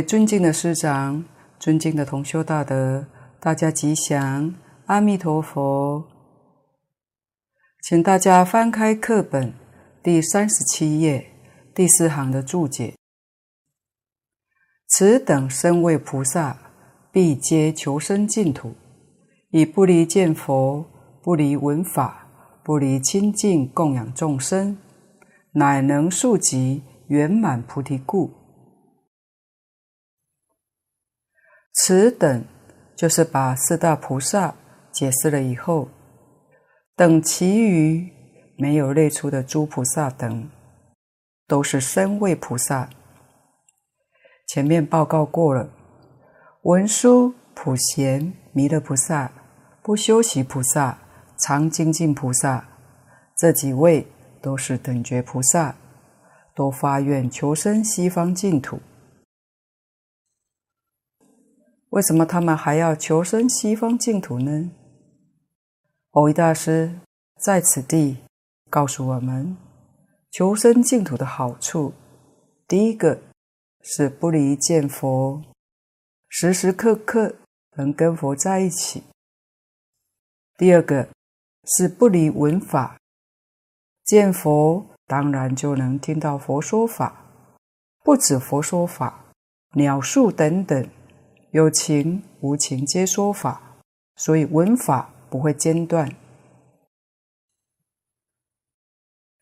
[0.00, 1.24] 尊敬的师长，
[1.58, 3.04] 尊敬的同修大德，
[3.40, 4.54] 大家吉祥，
[4.86, 6.06] 阿弥陀佛。
[7.82, 9.52] 请大家翻开课本
[10.00, 11.26] 第三十七页
[11.74, 12.94] 第四行的注解：
[14.86, 16.56] 此等身为菩萨，
[17.10, 18.74] 必皆求生净土，
[19.50, 20.86] 以不离见佛，
[21.20, 22.28] 不离闻法，
[22.62, 24.78] 不离亲近供养众生，
[25.54, 28.41] 乃能速集圆满菩提故。
[31.72, 32.44] 此等
[32.94, 34.54] 就是把四大菩萨
[34.92, 35.88] 解释了以后，
[36.94, 38.12] 等其余
[38.56, 40.50] 没有列出的诸菩萨等，
[41.48, 42.88] 都是身位菩萨。
[44.46, 45.70] 前面报告过了，
[46.62, 49.32] 文殊、普贤、弥勒菩萨、
[49.82, 50.98] 不修习菩萨、
[51.38, 52.68] 常精进菩萨，
[53.38, 54.06] 这几位
[54.42, 55.74] 都是等觉菩萨，
[56.54, 58.78] 都发愿求生西方净土。
[61.92, 64.70] 为什么他们还要求生西方净土呢？
[66.10, 67.00] 蕅益大师
[67.38, 68.16] 在此地
[68.70, 69.54] 告诉我们，
[70.30, 71.92] 求生净土的好处，
[72.66, 73.20] 第一个
[73.82, 75.42] 是不离见佛，
[76.30, 77.34] 时时刻刻
[77.76, 79.02] 能跟佛在一起；
[80.56, 81.06] 第二个
[81.76, 82.96] 是不离闻法，
[84.02, 87.26] 见佛当然就能听到佛说法，
[88.02, 89.26] 不止佛说法，
[89.74, 90.88] 鸟树等等。
[91.52, 93.76] 有情无情皆说法，
[94.16, 96.10] 所以闻法不会间断。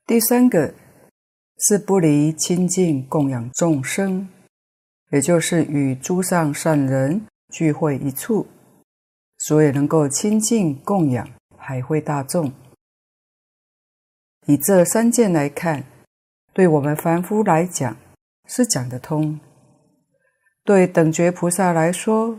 [0.06, 0.74] 第三个
[1.58, 4.28] 是不离亲近供养众生，
[5.12, 8.48] 也就是与诸上善人聚会一处，
[9.38, 12.52] 所以能够亲近供养海会大众。
[14.46, 15.84] 以这三件来看，
[16.52, 17.96] 对我们凡夫来讲
[18.46, 19.38] 是讲得通。
[20.62, 22.38] 对等觉菩萨来说，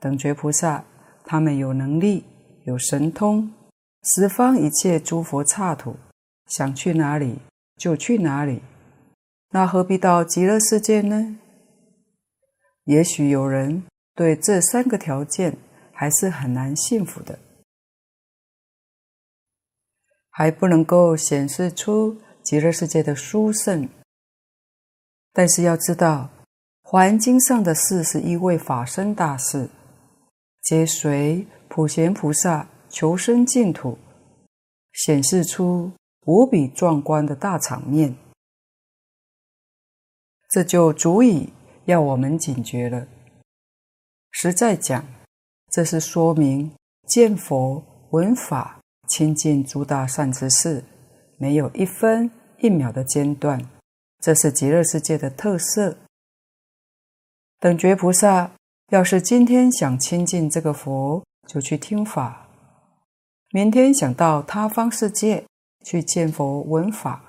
[0.00, 0.84] 等觉菩萨
[1.24, 2.24] 他们有能力、
[2.64, 3.50] 有神通，
[4.02, 5.96] 十方一切诸佛刹土，
[6.46, 7.38] 想去哪里
[7.76, 8.60] 就去哪里，
[9.50, 11.38] 那何必到极乐世界呢？
[12.84, 13.84] 也许有人
[14.16, 15.56] 对这三个条件
[15.92, 17.38] 还是很难信服的，
[20.28, 23.88] 还不能够显示出极乐世界的殊胜。
[25.32, 26.28] 但是要知道。
[26.92, 29.70] 环经上的四十一位法身大士，
[30.60, 33.96] 皆随普贤菩萨求生净土，
[34.92, 35.90] 显示出
[36.26, 38.14] 无比壮观的大场面。
[40.50, 41.48] 这就足以
[41.86, 43.08] 要我们警觉了。
[44.30, 45.02] 实在讲，
[45.70, 46.70] 这是说明
[47.08, 48.78] 见佛闻法
[49.08, 50.84] 亲近诸大善知识，
[51.38, 53.58] 没有一分一秒的间断，
[54.20, 55.96] 这是极乐世界的特色。
[57.62, 58.50] 等觉菩萨
[58.90, 62.48] 要是今天想亲近这个佛，就去听法；
[63.52, 65.44] 明天想到他方世界
[65.84, 67.22] 去见佛闻法，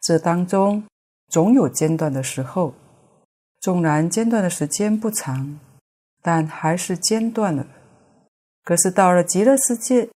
[0.00, 0.82] 这当中
[1.28, 2.72] 总有间断的时候。
[3.60, 5.60] 纵然间断的时间不长，
[6.22, 7.66] 但还是间断了。
[8.64, 10.08] 可是到了极乐世界，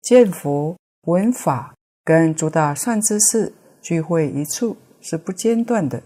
[0.00, 6.02] 见佛闻法，跟诸大善知识聚会一处，是不间断的。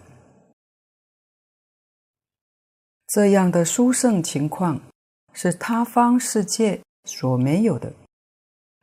[3.06, 4.80] 这样的殊胜情况
[5.32, 7.92] 是他方世界所没有的，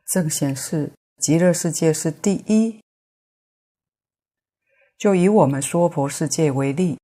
[0.06, 2.80] 正显示极乐世界是第一。
[4.96, 6.98] 就以我们娑婆世界为例，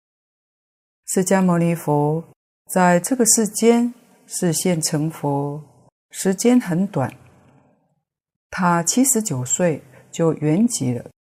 [1.07, 2.25] 释迦牟尼佛
[2.67, 3.93] 在这个世间
[4.27, 5.63] 示现成佛，
[6.11, 7.15] 时间很短，
[8.49, 11.11] 他七十九岁就圆寂了。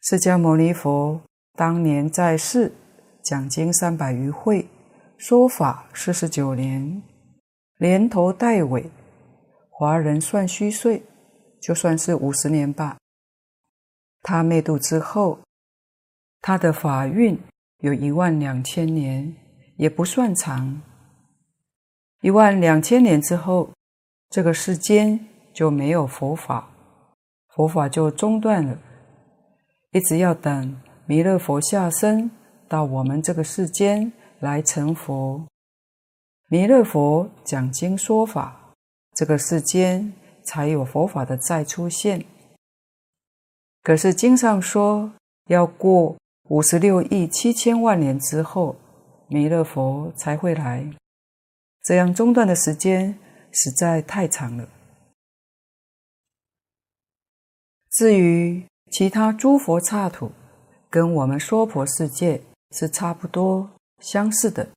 [0.00, 1.20] 释迦牟尼佛
[1.52, 2.72] 当年在世。
[3.22, 4.66] 讲经三百余会，
[5.16, 7.02] 说法四十九年，
[7.76, 8.90] 连头带尾，
[9.68, 11.02] 华人算虚岁，
[11.60, 12.96] 就算是五十年吧。
[14.22, 15.38] 他灭度之后，
[16.40, 17.38] 他的法运
[17.78, 19.34] 有一万两千年，
[19.76, 20.80] 也不算长。
[22.22, 23.70] 一万两千年之后，
[24.28, 26.70] 这个世间就没有佛法，
[27.48, 28.78] 佛法就中断了，
[29.92, 32.30] 一直要等弥勒佛下生。
[32.70, 35.44] 到我们这个世间来成佛，
[36.48, 38.72] 弥勒佛讲经说法，
[39.16, 40.12] 这个世间
[40.44, 42.24] 才有佛法的再出现。
[43.82, 45.12] 可是经上说，
[45.48, 48.76] 要过五十六亿七千万年之后，
[49.26, 50.88] 弥勒佛才会来，
[51.82, 53.18] 这样中断的时间
[53.50, 54.68] 实在太长了。
[57.90, 60.30] 至于其他诸佛刹土，
[60.88, 62.40] 跟我们娑婆世界。
[62.70, 64.68] 是差不多，相似的。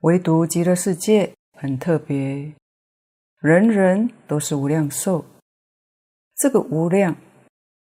[0.00, 2.52] 唯独极乐世界很特别，
[3.40, 5.24] 人人都是无量寿。
[6.36, 7.16] 这个无量，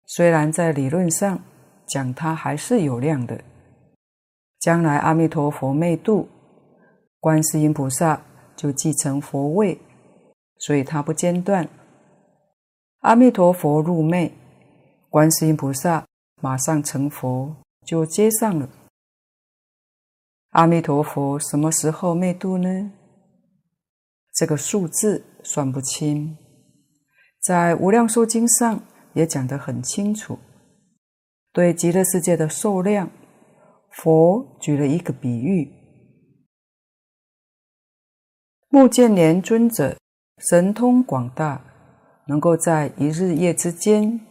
[0.06, 1.40] 虽然在理论上
[1.86, 3.44] 讲它还是有量的，
[4.60, 6.28] 将来阿弥陀佛灭度，
[7.20, 8.22] 观世音菩萨
[8.56, 9.80] 就继承佛位，
[10.58, 11.68] 所以它不间断。
[13.02, 14.32] 阿弥陀佛入灭，
[15.10, 16.06] 观世音菩萨
[16.42, 17.56] 马上成佛，
[17.90, 18.70] 就接上了。
[20.52, 22.92] 阿弥陀佛什么时候灭度呢？
[24.36, 26.38] 这个数字算不清，
[27.42, 28.84] 在《无量寿经》上
[29.14, 30.38] 也讲得很清楚。
[31.52, 33.10] 对极乐世界的寿量，
[33.90, 35.74] 佛举了一个比喻：
[38.68, 39.98] 目犍连尊者
[40.38, 41.66] 神通广大，
[42.28, 44.22] 能够在一日夜之间，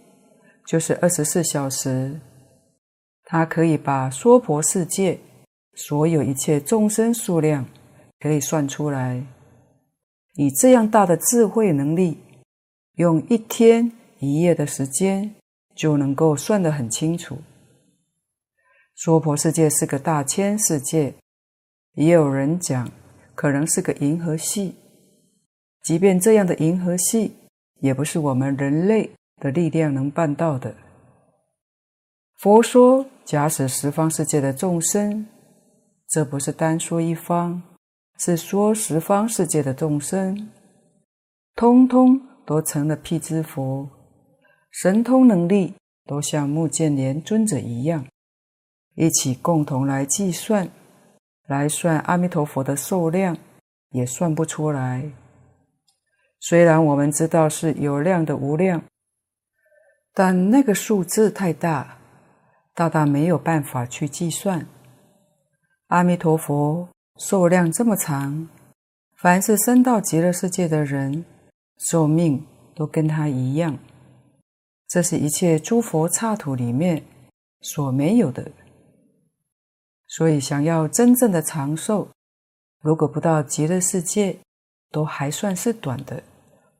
[0.64, 2.20] 就是二十四小时，
[3.30, 5.18] 他可以把娑婆世界。
[5.74, 7.64] 所有一切众生数量
[8.18, 9.22] 可以算出来，
[10.34, 12.18] 以这样大的智慧能力，
[12.96, 15.32] 用一天一夜的时间
[15.76, 17.38] 就能够算得很清楚。
[18.96, 21.14] 娑婆世界是个大千世界，
[21.94, 22.90] 也有人讲
[23.36, 24.74] 可能是个银河系。
[25.84, 27.36] 即便这样的银河系，
[27.80, 30.74] 也不是我们人类的力量能办到的。
[32.38, 35.26] 佛说，假使十方世界的众生。
[36.08, 37.60] 这不是单说一方，
[38.16, 40.48] 是说十方世界的众生，
[41.56, 43.90] 通通都成了辟支佛，
[44.70, 45.74] 神通能力
[46.06, 48.06] 都像目犍连尊者一样，
[48.94, 50.70] 一起共同来计算，
[51.48, 53.36] 来算阿弥陀佛的寿量，
[53.90, 55.10] 也算不出来。
[56.38, 58.84] 虽然我们知道是有量的无量，
[60.14, 61.97] 但那个数字太大，
[62.78, 64.64] 大大没有办法去计算。
[65.88, 68.48] 阿弥陀佛寿量这么长，
[69.16, 71.24] 凡是生到极乐世界的人，
[71.76, 73.76] 寿命都跟他一样。
[74.86, 77.02] 这是一切诸佛刹土里面
[77.62, 78.52] 所没有的。
[80.06, 82.08] 所以，想要真正的长寿，
[82.80, 84.38] 如果不到极乐世界，
[84.92, 86.22] 都还算是短的，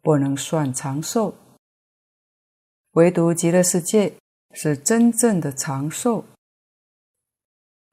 [0.01, 1.35] 不能算长寿。
[2.93, 4.13] 唯独极乐世界
[4.55, 6.25] 是真正的长寿。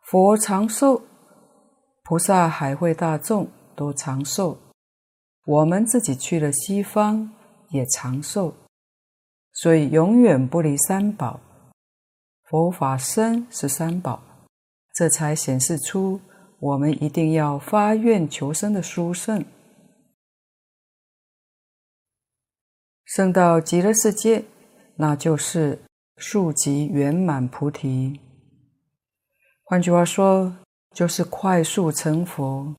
[0.04, 1.02] 佛长寿，
[2.04, 4.58] 菩萨海会大众都长寿，
[5.46, 7.34] 我们自己去了西方
[7.70, 8.56] 也长寿，
[9.54, 11.40] 所以永远不离三宝。
[12.44, 14.22] 佛法僧是三宝，
[14.94, 16.22] 这才显示出
[16.60, 19.44] 我们一定要发愿求生的殊胜。
[23.04, 24.46] 生到极乐世界，
[24.98, 25.80] 那就是
[26.18, 28.20] 速疾圆满菩提。
[29.64, 30.56] 换句话说，
[30.92, 32.76] 就是快速成佛，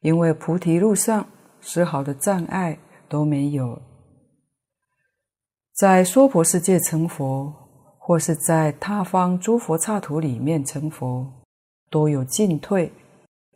[0.00, 1.28] 因为菩提路上
[1.60, 2.78] 丝毫的障碍
[3.08, 3.82] 都没有。
[5.74, 7.52] 在娑婆世界成佛，
[7.98, 11.30] 或是在他方诸佛刹土里面成佛，
[11.90, 12.92] 都有进退，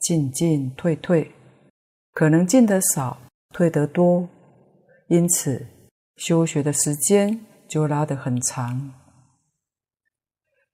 [0.00, 1.32] 进进退退，
[2.12, 3.16] 可能进得少，
[3.54, 4.28] 退得多，
[5.06, 5.64] 因此
[6.16, 8.92] 修学的时间就拉得很长。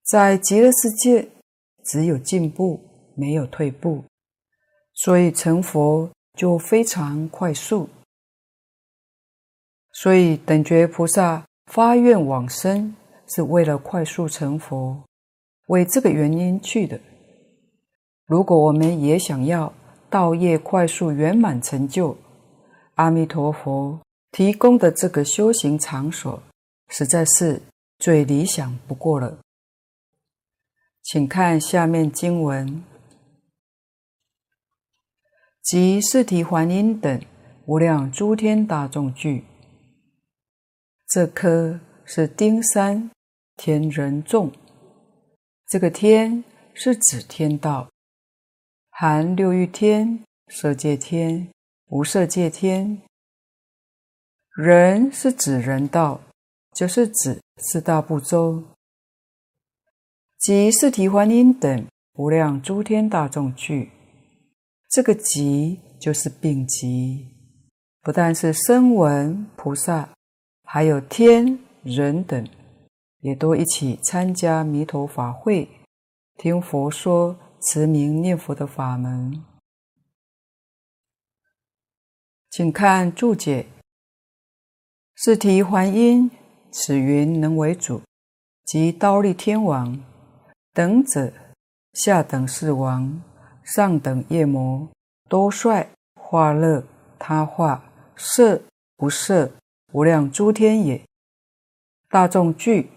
[0.04, 1.28] 在极乐世界，
[1.84, 2.80] 只有进步，
[3.16, 4.04] 没有退步，
[4.94, 7.88] 所以成佛就非常快速。
[9.92, 12.94] 所以等觉菩萨发愿往生，
[13.26, 15.02] 是为了快速成佛，
[15.68, 17.00] 为这个原因去的。
[18.26, 19.72] 如果我们也想要
[20.10, 22.16] 道业快速圆满成就，
[22.96, 24.00] 阿弥陀佛
[24.32, 26.42] 提供的这个修行场所，
[26.96, 27.60] 实在是
[27.98, 29.40] 最理想不过了。
[31.02, 32.84] 请看下面经文：
[35.60, 37.20] 及四提桓因等
[37.66, 39.44] 无量诸天大众聚。
[41.08, 43.10] 这颗是丁三
[43.56, 44.52] 天人众，
[45.66, 47.90] 这个天是指天道，
[48.90, 51.50] 含六欲天、色界天、
[51.86, 53.02] 无色界天。
[54.56, 56.20] 人是指人道，
[56.74, 58.62] 就是指四大部洲。
[60.38, 63.90] 及四提桓因等无量诸天大众聚，
[64.90, 67.26] 这个集就是并集，
[68.02, 70.10] 不但是声闻菩萨，
[70.64, 72.46] 还有天人等，
[73.20, 75.66] 也都一起参加弥陀法会，
[76.36, 79.42] 听佛说持名念佛的法门。
[82.50, 83.66] 请看注解：
[85.14, 86.30] 释提还音，
[86.76, 88.02] 此云能为主，
[88.64, 89.96] 即刀立天王。
[90.72, 91.32] 等者
[91.92, 93.22] 下等四王、
[93.62, 94.88] 上等夜魔，
[95.28, 95.88] 多帅
[96.20, 96.82] 化乐
[97.16, 97.84] 他化
[98.16, 98.60] 色
[98.96, 99.52] 不色
[99.92, 101.00] 无量诸天也。
[102.10, 102.90] 大众聚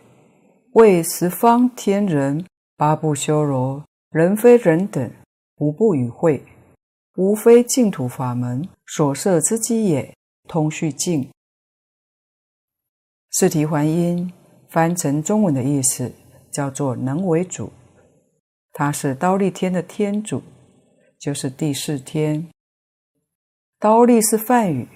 [0.71, 2.43] 为十方天人、
[2.75, 5.11] 八部修罗、人非人等，
[5.59, 6.43] 无不与会，
[7.15, 10.11] 无非净土法门所摄之机也。
[10.47, 11.29] 通续净。
[13.39, 14.33] 四提还因
[14.67, 16.11] 翻成中文的意思
[16.51, 17.71] 叫做能为主，
[18.73, 20.41] 他是刀立天的天主，
[21.19, 22.49] 就是第四天。
[23.77, 24.87] 刀立是梵语，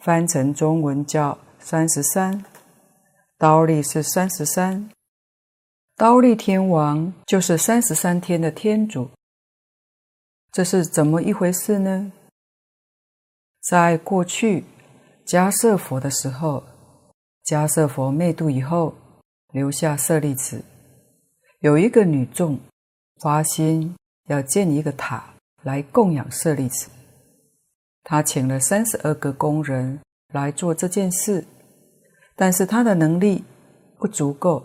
[0.00, 2.42] 翻成中文叫三十三。
[3.36, 4.88] 刀立是三十三，
[5.94, 9.10] 刀立天王就是三十三天的天主。
[10.50, 12.10] 这是怎么一回事呢？
[13.60, 14.64] 在过去
[15.26, 16.64] 迦叶佛的时候，
[17.46, 18.94] 迦叶佛灭度以后，
[19.52, 20.64] 留下舍利子，
[21.60, 22.58] 有一个女众
[23.20, 23.94] 发心
[24.28, 26.88] 要建一个塔来供养舍利子，
[28.02, 30.00] 他请了三十二个工人
[30.32, 31.44] 来做这件事。
[32.34, 33.44] 但是他的能力
[33.98, 34.64] 不足够，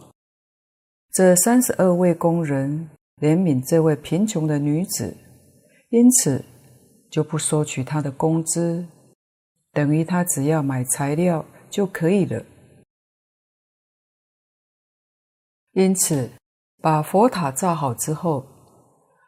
[1.11, 2.89] 这三十二位工人
[3.21, 5.15] 怜悯这位贫穷的女子，
[5.89, 6.43] 因此
[7.11, 8.87] 就不收取她的工资，
[9.73, 12.43] 等于他只要买材料就可以了。
[15.79, 16.29] 因此，
[16.81, 18.45] 把佛塔造好之后，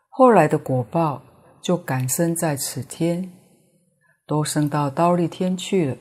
[0.09, 1.23] 后来的果报
[1.61, 3.31] 就感生在此天，
[4.27, 5.95] 都升到忉利天去了。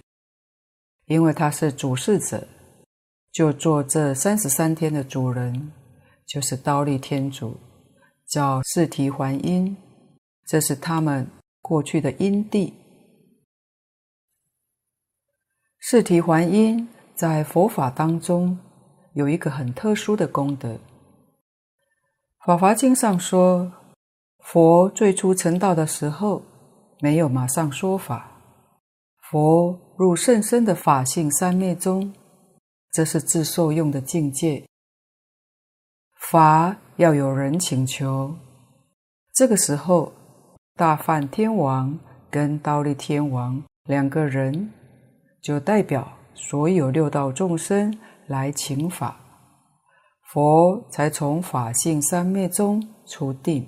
[1.06, 2.48] 因为他是主事者，
[3.30, 5.70] 就做这三十三天的主人，
[6.26, 7.56] 就是忉利天主，
[8.26, 9.76] 叫四提还因，
[10.48, 11.28] 这是他们
[11.62, 12.74] 过去的因地。
[15.78, 18.58] 四提还因在佛法当中
[19.14, 20.78] 有一个很特殊的功德。
[22.44, 23.72] 法华经上说，
[24.38, 26.42] 佛最初成道的时候，
[27.00, 28.30] 没有马上说法。
[29.30, 32.12] 佛入甚深的法性三昧中，
[32.90, 34.64] 这是自受用的境界。
[36.18, 38.34] 法要有人请求，
[39.34, 40.12] 这个时候，
[40.76, 41.98] 大梵天王
[42.30, 44.72] 跟忉利天王两个人
[45.42, 47.96] 就代表所有六道众生
[48.30, 49.20] 来请法，
[50.22, 53.66] 佛才从法性三昧中出定，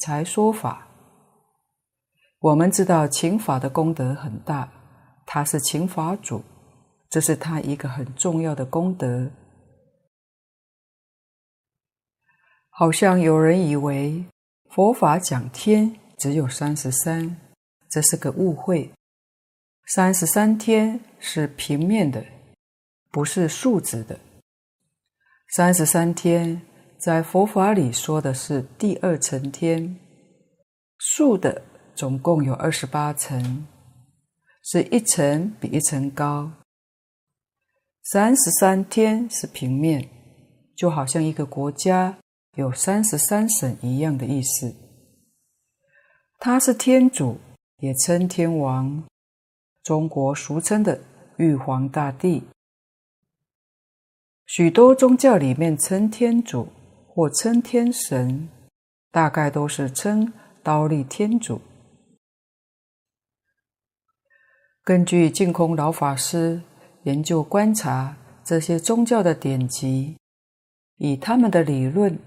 [0.00, 0.88] 才说法。
[2.40, 4.68] 我们知道请法的功德很大。
[5.24, 6.42] 他是请法主，
[7.08, 9.30] 这是他一个很重要的功德。
[12.70, 14.24] 好像有人以为
[14.70, 17.36] 佛法讲天只有三十三，
[17.88, 18.90] 这是个误会。
[19.86, 22.24] 三十三天是平面的，
[23.10, 24.18] 不是竖直的。
[25.54, 26.62] 三十三天
[26.98, 29.96] 在佛法里说的是第二层天，
[30.98, 31.62] 竖的
[31.94, 33.66] 总共有二十八层。
[34.62, 36.52] 是一层比一层高，
[38.02, 40.06] 三十三天是平面，
[40.76, 42.18] 就好像一个国家
[42.56, 44.74] 有三十三省一样的意思。
[46.38, 47.38] 他是天主，
[47.78, 49.02] 也称天王，
[49.82, 51.00] 中国俗称的
[51.38, 52.42] 玉皇大帝。
[54.52, 56.66] 许多宗教里面称天主
[57.06, 58.48] 或称天神，
[59.12, 61.60] 大概都是称刀立天主。
[64.82, 66.60] 根据净空老法师
[67.04, 70.16] 研究观察这些宗教的典籍，
[70.96, 72.18] 以他们的理论、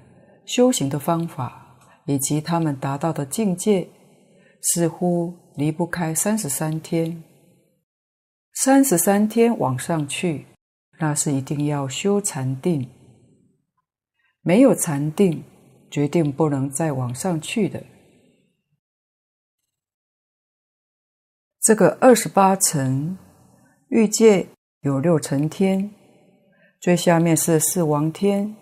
[0.45, 3.89] 修行的方法以及他们达到的境界，
[4.61, 7.21] 似乎离不开三十三天。
[8.53, 10.45] 三十三天往上去，
[11.03, 12.89] 那是一定要修禅定，
[14.41, 15.43] 没有禅定，
[15.91, 17.83] 决定不能再往上去的。
[21.59, 23.17] 这个二十八层
[23.89, 24.47] 欲界
[24.79, 25.91] 有六层天，
[26.79, 28.55] 最下面是四王天，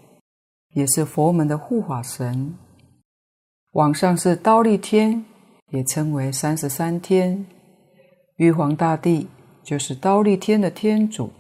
[0.74, 2.57] 也是佛门的护法神。
[3.74, 5.24] 往上是刀利天，
[5.69, 7.45] 也称为三十三天。
[8.38, 9.27] 玉皇大帝
[9.63, 11.31] 就是刀利天的天主。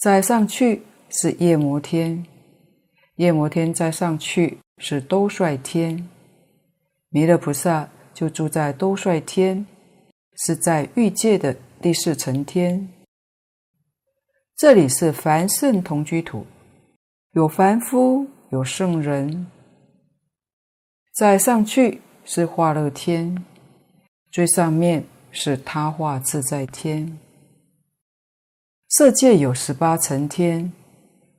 [0.00, 2.24] 再上去是夜摩天，
[3.16, 6.08] 夜摩天再上去是兜率天，
[7.10, 9.66] 弥勒菩萨就住在兜率天。
[10.42, 12.88] 是在欲界的第四层天，
[14.56, 16.46] 这里是凡圣同居土，
[17.32, 19.48] 有凡夫，有圣人。
[21.12, 23.44] 再上去是化乐天，
[24.30, 27.18] 最上面是他化自在天。
[28.92, 30.72] 色界有十八层天，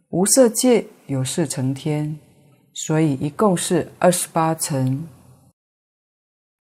[0.08, 2.18] 无色界有四层天，
[2.74, 5.06] 所以一共是二十八层。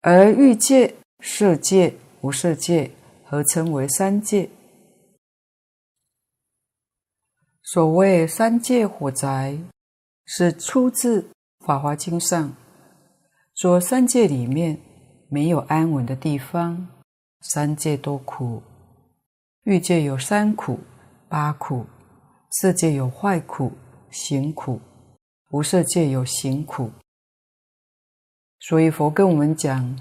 [0.00, 2.90] 而欲界、色界、无色界
[3.22, 4.48] 合称为三界。
[7.62, 9.58] 所谓三界火宅，
[10.24, 11.20] 是出自
[11.66, 12.56] 《法华经》上，
[13.54, 14.80] 说三界里面
[15.28, 16.88] 没有安稳的地方，
[17.42, 18.62] 三界都苦。
[19.68, 20.80] 欲界有三苦、
[21.28, 21.84] 八苦；
[22.52, 23.70] 色界有坏苦、
[24.10, 24.80] 行苦；
[25.50, 26.90] 无色界有行苦。
[28.60, 30.00] 所以佛跟我们讲，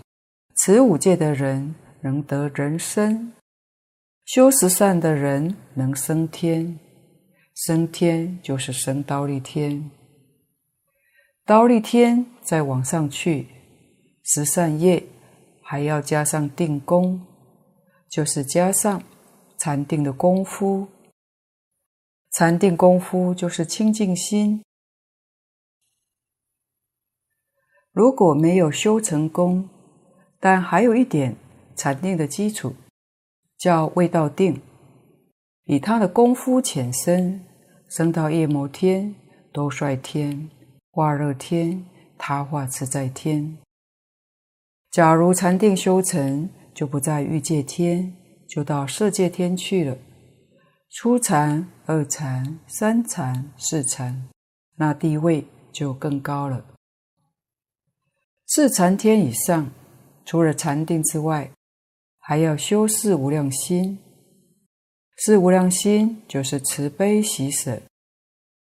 [0.56, 3.34] 持五戒的人能得人身，
[4.23, 6.80] 修十善的人能升天。
[7.53, 9.91] 升天就是升刀立天，
[11.45, 13.49] 刀立天再往上去，
[14.23, 15.03] 十善业
[15.62, 17.19] 还要加上定功，
[18.10, 19.03] 就是加上
[19.58, 20.88] 禅定的功夫。
[22.32, 24.63] 禅定功夫就是清净心。
[27.91, 29.67] 如果没有修成功，
[30.39, 31.36] 但还有一点
[31.76, 32.76] 禅定的基础，
[33.58, 34.62] 叫未到定。
[35.63, 37.43] 以他的功夫浅深，
[37.89, 39.15] 升到夜摩天、
[39.52, 40.50] 兜率天、
[40.91, 41.84] 化热天、
[42.17, 43.58] 他化自在天。
[44.91, 48.15] 假如禅定修成，就不在欲界天，
[48.47, 49.97] 就到色界天去了。
[50.89, 54.29] 初禅、二禅、三禅、四禅，
[54.75, 56.65] 那地位就更高了。
[58.47, 59.69] 四禅天以上，
[60.25, 61.51] 除了禅定之外，
[62.19, 63.99] 还要修四无量心。
[65.17, 67.81] 四无量心就是慈悲喜舍，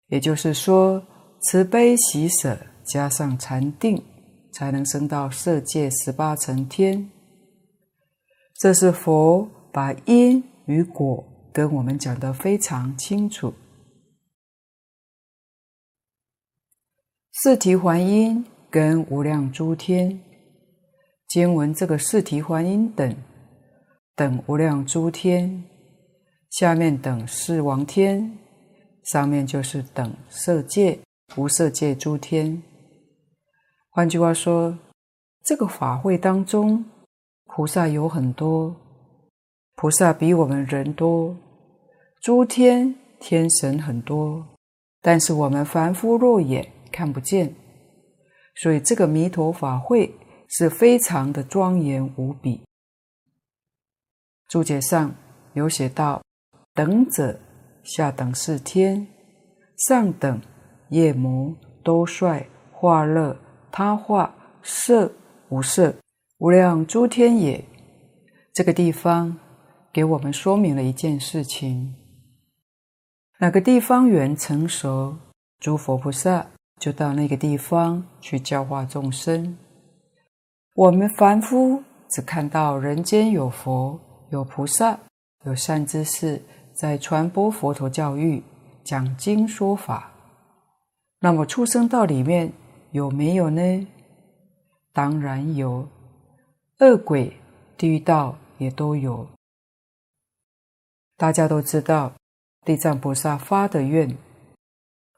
[0.08, 1.02] 也就是说，
[1.42, 4.04] 慈悲喜舍加上禅定，
[4.52, 7.10] 才能升到色界十八层天。
[8.60, 13.54] 这是佛把因与果跟我们讲得非常清楚。
[17.32, 20.20] 四谛还因跟无量诸天
[21.26, 23.16] 经文，这个四谛还因等
[24.14, 25.64] 等无量诸天。
[26.50, 28.38] 下面等四王天，
[29.04, 30.98] 上面就是等色界、
[31.34, 32.62] 无色界诸天。
[33.88, 34.78] 换句话说，
[35.42, 36.84] 这个法会当中，
[37.46, 38.76] 菩萨有很多，
[39.74, 41.36] 菩萨比我们人多，
[42.20, 44.46] 诸天天神很多，
[45.00, 47.54] 但是我们凡夫肉眼看不见，
[48.56, 50.14] 所以这个弥陀法会
[50.48, 52.60] 是非常的庄严无比。
[54.48, 55.14] 注解上
[55.54, 56.22] 有写到。
[56.74, 57.38] 等者，
[57.82, 59.06] 下等是天，
[59.76, 60.40] 上等
[60.88, 61.54] 夜摩、
[61.84, 63.36] 兜率、化乐、
[63.70, 65.12] 他化、色、
[65.50, 65.94] 无色，
[66.38, 67.62] 无量诸天也。
[68.54, 69.38] 这个地方
[69.92, 71.94] 给我们说明了一件事情：
[73.38, 75.14] 哪个地方缘成熟，
[75.60, 76.46] 诸佛菩萨
[76.78, 79.58] 就到那个地方去教化众生。
[80.74, 84.00] 我们凡夫只看到人间有佛、
[84.30, 84.98] 有菩萨、
[85.44, 86.40] 有善知识。
[86.74, 88.42] 在传播佛陀教育、
[88.82, 90.10] 讲经说法，
[91.20, 92.50] 那么畜生道里面
[92.92, 93.86] 有没有呢？
[94.90, 95.86] 当然有，
[96.78, 97.36] 恶鬼、
[97.76, 99.28] 地狱道也都有。
[101.22, 102.12] 大家都知道，
[102.66, 104.18] 地藏菩萨发的愿：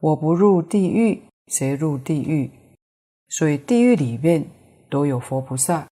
[0.00, 2.50] 我不入地狱，谁入地狱？
[3.30, 4.46] 所以地狱里面
[4.90, 5.88] 都有佛菩萨。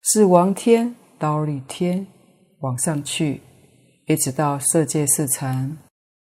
[0.00, 2.06] 是王天、忉利天
[2.60, 3.42] 往上去。
[4.06, 5.76] 一直到色界四禅，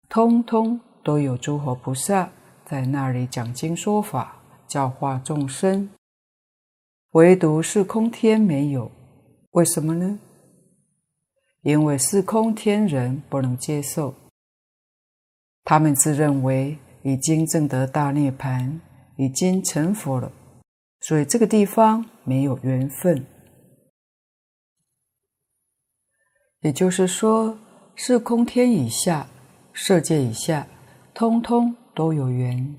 [0.08, 2.30] 通通都有诸佛菩萨
[2.64, 5.90] 在那里讲经说法，教化众生。
[7.14, 8.92] 唯独是空天没有，
[9.50, 10.20] 为什么呢？
[11.64, 14.14] 因为四空天人不能接受，
[15.64, 18.78] 他们自认为已经证得大涅槃，
[19.16, 20.30] 已经成佛了，
[21.00, 23.26] 所以这个地方没有缘分。
[26.60, 27.58] 也就是说。
[27.96, 29.28] 四空天以下，
[29.72, 30.66] 色界以下，
[31.14, 32.76] 通通都有缘。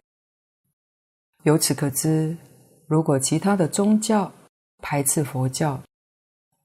[1.44, 2.36] 由此可知，
[2.86, 4.30] 如果其他的宗教
[4.80, 5.82] 排斥佛教，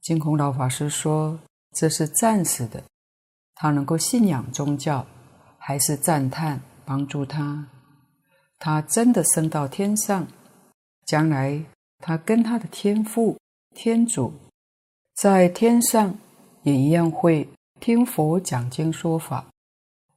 [0.02, 1.38] 净空老法师说
[1.72, 2.82] 这是暂时的。
[3.54, 5.06] 他能够信仰宗教，
[5.58, 7.66] 还是赞叹帮助他。
[8.58, 10.26] 他真的升到天上，
[11.06, 11.62] 将来
[11.98, 13.38] 他跟他的天父
[13.74, 14.32] 天主
[15.14, 16.18] 在天上
[16.62, 17.48] 也一样会。
[17.80, 19.46] 听佛讲经说法，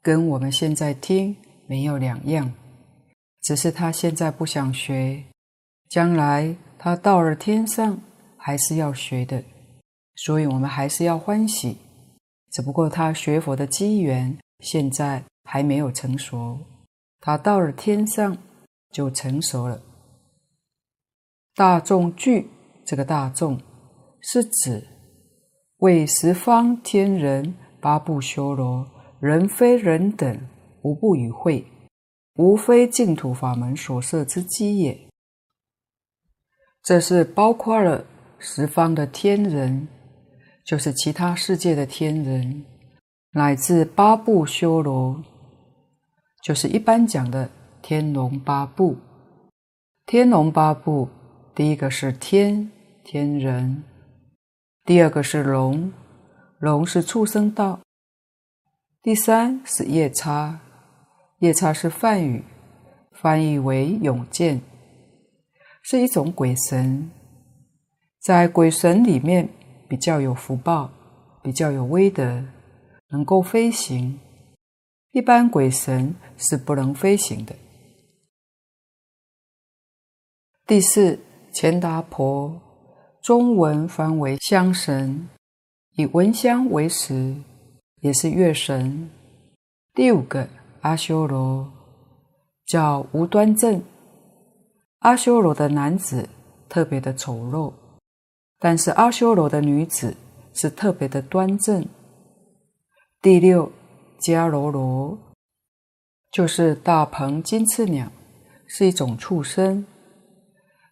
[0.01, 1.33] 跟我们现在听
[1.65, 2.51] 没有两样，
[3.41, 5.23] 只是他现在不想学，
[5.87, 7.97] 将来他到了天上
[8.35, 9.41] 还是要学的，
[10.15, 11.77] 所以我们还是要欢喜。
[12.51, 16.59] 只不过他学佛的机缘现在还没有成熟，
[17.19, 18.37] 他到了天上
[18.91, 19.81] 就成熟了。
[21.55, 22.49] 大众具
[22.85, 23.59] 这个大众
[24.21, 24.87] 是指
[25.77, 28.87] 为十方天人、八部修罗、
[29.19, 30.39] 人非人等
[30.83, 31.65] 无不与会，
[32.35, 35.09] 无非净土法门所设之机也。
[36.83, 38.05] 这是包括了
[38.37, 39.87] 十方的天人，
[40.63, 42.65] 就是其他世界的天人，
[43.31, 45.21] 乃至八部修罗，
[46.41, 47.49] 就是一般讲的
[47.81, 48.95] 天龙八部。
[50.05, 51.09] 天龙八部，
[51.55, 52.69] 第一个是天，
[53.03, 53.83] 天人；
[54.85, 55.91] 第二个是龙，
[56.59, 57.79] 龙是畜生道；
[59.01, 60.59] 第三是夜叉，
[61.39, 62.43] 夜叉是梵语，
[63.11, 64.61] 翻译为勇健。
[65.81, 67.11] 是一种鬼神，
[68.21, 69.49] 在鬼神里面
[69.87, 70.89] 比较有福报，
[71.41, 72.43] 比较有威德，
[73.09, 74.19] 能够飞行。
[75.11, 77.55] 一般鬼神是不能飞行的。
[80.65, 81.19] 第四，
[81.53, 82.59] 钱达婆，
[83.21, 85.29] 中文翻为香神，
[85.95, 87.35] 以闻香为食，
[88.01, 89.09] 也是月神。
[89.93, 90.47] 第五个，
[90.81, 91.71] 阿修罗，
[92.65, 93.83] 叫无端正。
[94.99, 96.27] 阿修罗的男子
[96.67, 97.71] 特别的丑陋，
[98.63, 100.15] 但是阿修罗的女子
[100.53, 101.85] 是特别的端正。
[103.21, 103.69] 第六，
[104.21, 105.17] 迦罗罗
[106.31, 108.09] 就是大鹏金翅鸟，
[108.65, 109.85] 是一种畜生。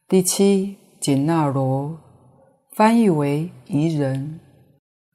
[0.05, 1.97] 第七，紧那罗
[2.75, 4.41] 翻译为疑人，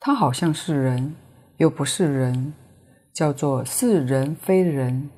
[0.00, 1.14] 他好像是人，
[1.58, 2.54] 又不是人，
[3.12, 5.10] 叫做似人非人，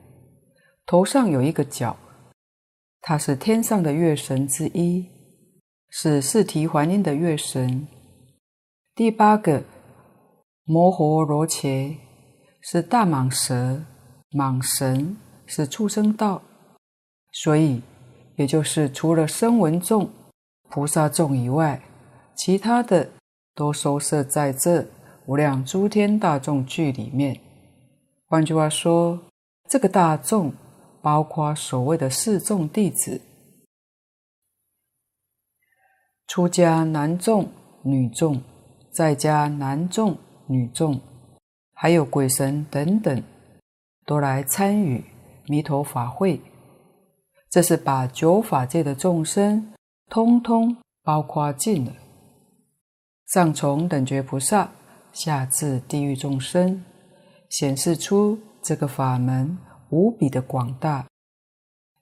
[0.85, 1.97] 头上有一个角。
[3.01, 5.07] 他是天上的月神之一，
[5.91, 7.87] 是四谛还音的乐神。
[8.95, 9.63] 第八个
[10.65, 11.99] 摩诃罗伽
[12.61, 13.83] 是大蟒蛇，
[14.33, 16.43] 蟒神是畜生道，
[17.33, 17.83] 所以
[18.37, 20.11] 也就是除了声闻众、
[20.71, 21.83] 菩萨众以外，
[22.37, 23.09] 其他的
[23.55, 24.87] 都收摄在这
[25.27, 27.41] 无量诸天大众具里面。
[28.27, 29.19] 换句话说，
[29.69, 30.53] 这个大众。
[31.01, 33.21] 包括所谓的四众弟子、
[36.29, 37.49] 出家男众、
[37.83, 38.41] 女众，
[38.93, 41.01] 在家男众、女众，
[41.73, 43.23] 还有鬼神等等，
[44.05, 45.03] 都来参与
[45.47, 46.41] 弥陀法会。
[47.51, 49.73] 这是把九法界的众生
[50.11, 51.93] 通通包括进了，
[53.27, 54.71] 上从等觉菩萨，
[55.13, 56.85] 下至地狱众生，
[57.49, 59.59] 显示出这个法门。
[59.91, 61.07] 无比的广大，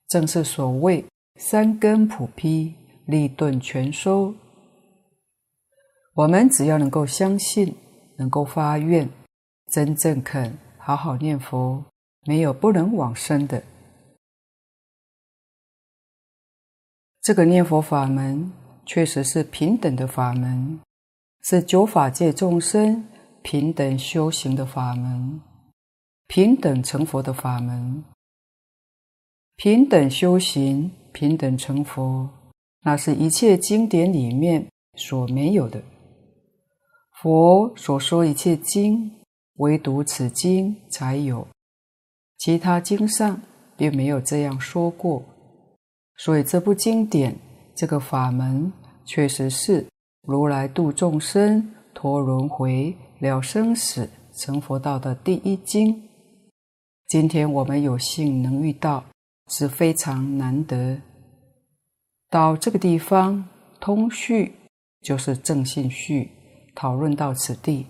[0.08, 1.04] 正是所谓
[1.36, 2.74] 三根普披，
[3.06, 4.34] 立顿全收。
[6.14, 7.74] 我们只要能够相信，
[8.18, 9.08] 能够发愿，
[9.72, 11.84] 真正肯好好念佛，
[12.26, 13.62] 没有不能往生的。
[17.22, 18.52] 这个念佛法门
[18.84, 20.80] 确实是平等的法门，
[21.42, 23.08] 是九法界众生
[23.42, 25.40] 平等修行的法门。
[26.28, 28.02] 平等成佛的法门，
[29.54, 32.28] 平等修行，平等成佛，
[32.86, 35.82] 那是一切经典里面所没有的。
[37.20, 39.10] 佛所说一切经，
[39.56, 41.44] 唯独此经才有，
[42.38, 43.42] 其他经上
[43.76, 45.20] 并没有这样说过。
[46.16, 47.36] 所以这部经典，
[47.74, 48.72] 这个法门，
[49.04, 49.84] 确实是
[50.22, 56.08] 如来度众生、脱轮回、了生死、成佛道的第一经。
[57.08, 59.02] 今天我们有幸能遇到，
[59.48, 60.96] 是非常难得。
[62.36, 63.48] 到这个地方
[63.80, 64.52] 通序
[65.00, 66.30] 就是正信序，
[66.74, 67.86] 讨论到此地。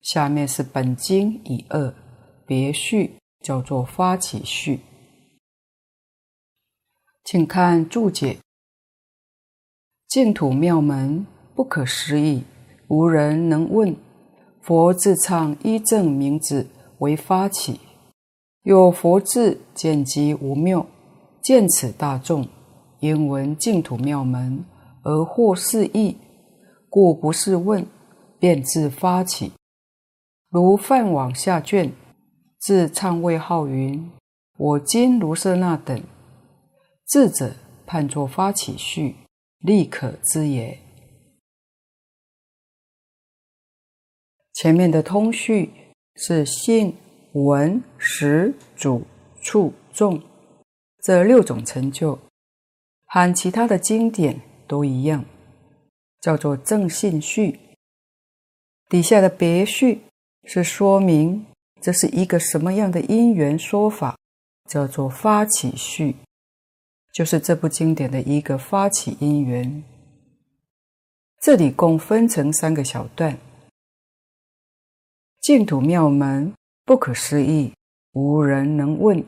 [0.00, 1.92] 下面是本经已二
[2.46, 4.78] 别序，叫做发起序。
[7.24, 8.38] 请看注解：
[10.06, 11.26] 净土妙门
[11.56, 12.44] 不可思议，
[12.86, 13.96] 无人能问。
[14.62, 17.80] 佛自唱一正名字为发起。
[18.62, 20.86] 有佛智见机无谬，
[21.42, 22.46] 见此大众
[23.00, 24.64] 因闻净土妙门
[25.02, 26.16] 而获是义，
[26.88, 27.86] 故不是问，
[28.38, 29.52] 便自发起。
[30.48, 31.92] 如梵往下卷
[32.58, 34.10] 自唱谓号云
[34.56, 36.02] ：“我今如舍那等。”
[37.08, 37.54] 智者
[37.86, 39.16] 判作发起序，
[39.58, 40.78] 立可知也。
[44.52, 45.72] 前面的通序
[46.14, 46.94] 是信。
[47.32, 49.04] 闻、识、主、
[49.40, 50.20] 处、众
[51.00, 52.18] 这六种成就，
[53.12, 55.24] 和其他的经典都一样，
[56.20, 57.58] 叫做正信序。
[58.88, 60.02] 底下的别序
[60.44, 61.44] 是说明
[61.80, 64.16] 这是一个什么样的因缘说法，
[64.68, 66.14] 叫做发起序。
[67.12, 69.82] 就是这部经典的一个发起因缘。
[71.40, 73.36] 这里共分成三个小段：
[75.40, 77.72] 净土妙门不可思议，
[78.12, 79.26] 无人能问。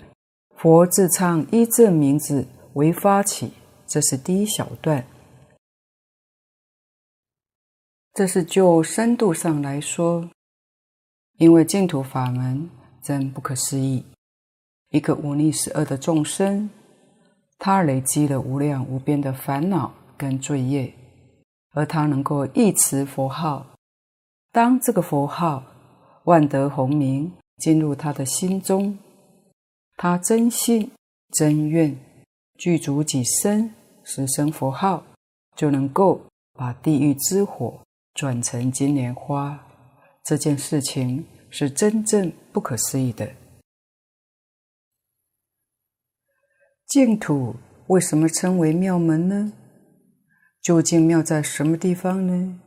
[0.55, 3.53] 佛自唱一正名字为发起，
[3.93, 5.05] 这是第一小段。
[8.15, 10.31] 这是就深度上来说，
[11.37, 12.71] 因为净土法门
[13.03, 14.03] 真不可思议。
[14.89, 16.71] 一个忤逆十恶的众生，
[17.59, 20.95] 他累积了无量无边的烦恼跟罪业，
[21.73, 23.75] 而他能够一持佛号，
[24.53, 25.63] 当这个佛号
[26.25, 28.99] 万德洪名进入他的心中，
[29.99, 30.91] 他真心
[31.33, 31.95] 真愿
[32.57, 33.75] 具足己身，
[34.05, 35.05] 实生佛号，
[35.57, 36.21] 就能够
[36.53, 37.83] 把地狱之火
[38.15, 39.67] 转成金莲花。
[40.25, 43.29] 这件事情是真正不可思议的。
[46.87, 49.53] 净土为什么称为妙门呢？
[50.61, 52.61] 究竟妙在什么地方呢？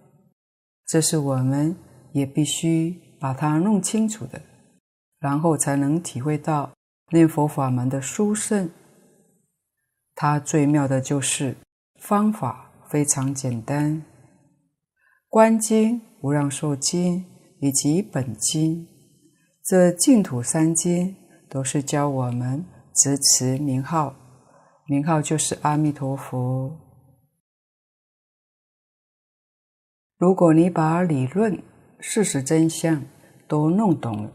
[0.85, 1.75] 这是我们
[2.11, 4.41] 也必须把它弄清楚的，
[5.19, 6.71] 然后才能体会到
[7.11, 8.69] 念佛法门的殊胜。
[10.15, 11.55] 它最妙的就是
[11.99, 14.01] 方法非常简单，
[15.27, 17.25] 观经、无量寿经
[17.59, 18.87] 以及本经，
[19.63, 21.15] 这净土三经
[21.49, 22.65] 都是教我们。
[22.97, 24.15] 执持名号，
[24.87, 26.79] 名号就是阿弥陀佛。
[30.17, 31.61] 如果你把理论、
[31.99, 33.03] 事实真相
[33.49, 34.31] 都弄懂了，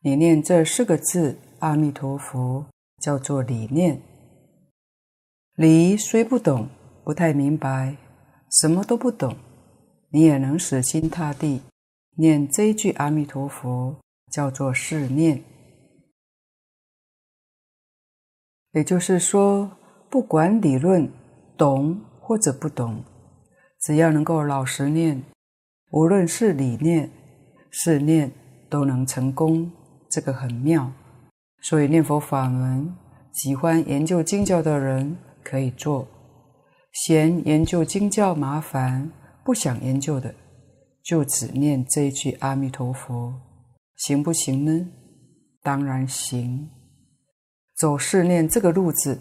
[0.00, 2.64] 你念这四个字“阿弥陀佛”
[3.02, 4.00] 叫做理念。
[5.56, 6.66] 你虽不懂，
[7.04, 7.96] 不太明白，
[8.50, 9.36] 什么都不懂，
[10.08, 11.60] 你也能死心塌地
[12.16, 13.94] 念这一句“阿弥陀佛”，
[14.32, 15.44] 叫做试念。
[18.72, 19.70] 也就是说，
[20.08, 21.06] 不管理论
[21.58, 23.04] 懂或者不懂，
[23.82, 25.22] 只要能够老实念，
[25.90, 27.10] 无论是理念、
[27.70, 28.32] 试念，
[28.70, 29.70] 都能成功。
[30.08, 30.90] 这个很妙。
[31.60, 32.96] 所以念佛法门，
[33.32, 36.06] 喜欢研究经教的人可以做；
[36.92, 39.10] 嫌研究经教麻烦，
[39.44, 40.34] 不想研究的，
[41.02, 43.34] 就只念这一句阿弥陀佛，
[43.96, 44.88] 行不行呢？
[45.62, 46.70] 当然行。
[47.74, 49.20] 走试念这个路子，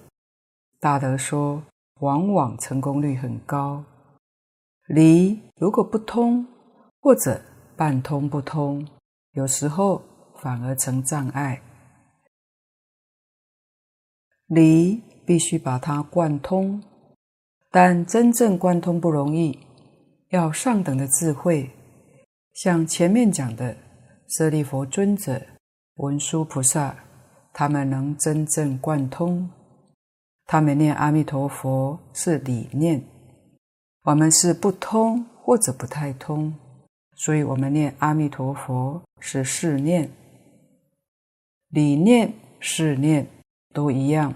[0.80, 1.64] 大德说，
[2.02, 3.84] 往往成功率很高。
[4.88, 6.46] 离如果不通，
[7.00, 7.42] 或者
[7.76, 8.86] 半通不通，
[9.32, 10.02] 有时候
[10.42, 11.62] 反而成障碍。
[14.48, 15.02] 离
[15.32, 16.84] 必须把它贯通，
[17.70, 19.58] 但真正贯通不容易，
[20.28, 21.70] 要上等的智慧。
[22.54, 23.78] 像前面讲的
[24.28, 25.42] 舍利弗尊者、
[25.96, 26.94] 文殊菩萨。
[27.54, 29.50] 他们能真正贯通，
[30.46, 33.02] 他们念阿弥陀佛是理念，
[34.04, 36.54] 我们是不通或者不太通，
[37.16, 40.10] 所以我们念阿弥陀佛是事念，
[41.70, 43.28] 理念、事念
[43.74, 44.34] 都一样，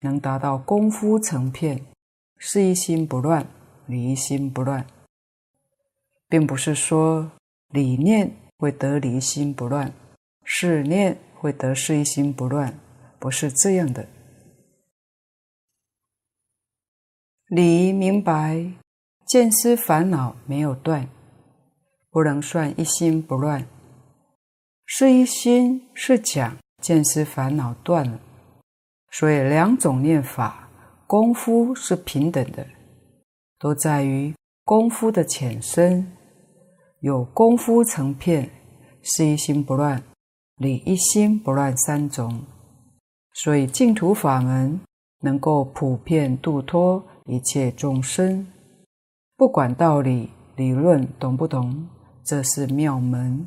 [0.00, 1.84] 能达到功夫成片，
[2.36, 3.46] 是一心不乱，
[3.86, 4.86] 离心不乱，
[6.28, 7.30] 并不是说
[7.70, 9.92] 理念会得离心不乱，
[10.44, 11.18] 是念。
[11.40, 12.80] 会得是一心不乱，
[13.20, 14.08] 不是这样的。
[17.46, 18.72] 理明白，
[19.24, 21.08] 见思烦恼没有断，
[22.10, 23.64] 不能算一心不乱。
[24.84, 28.18] 是一心是讲见思烦恼断了，
[29.10, 30.68] 所以两种念法
[31.06, 32.66] 功夫是平等的，
[33.58, 36.12] 都在于功夫的浅深。
[37.00, 38.50] 有功夫成片，
[39.02, 40.02] 是一心不乱。
[40.56, 42.42] 理一心不乱三种，
[43.32, 44.80] 所以净土法门
[45.20, 48.44] 能够普遍度脱一切众生。
[49.36, 51.88] 不管道理理论懂不懂，
[52.24, 53.46] 这是妙门。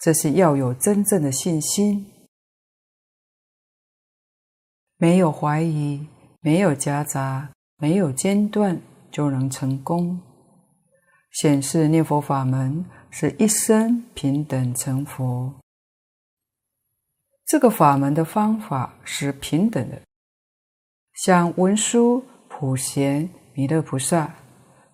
[0.00, 2.06] 这是要有真正的信心，
[5.02, 6.06] 没有怀疑，
[6.42, 8.78] 没有夹杂，没有间断，
[9.10, 10.20] 就能成功。
[11.32, 15.54] 显示念佛法门是一生平等成佛。
[17.46, 20.02] 这个法门的方法是平等的，
[21.14, 24.34] 像文殊、普贤、弥勒菩萨，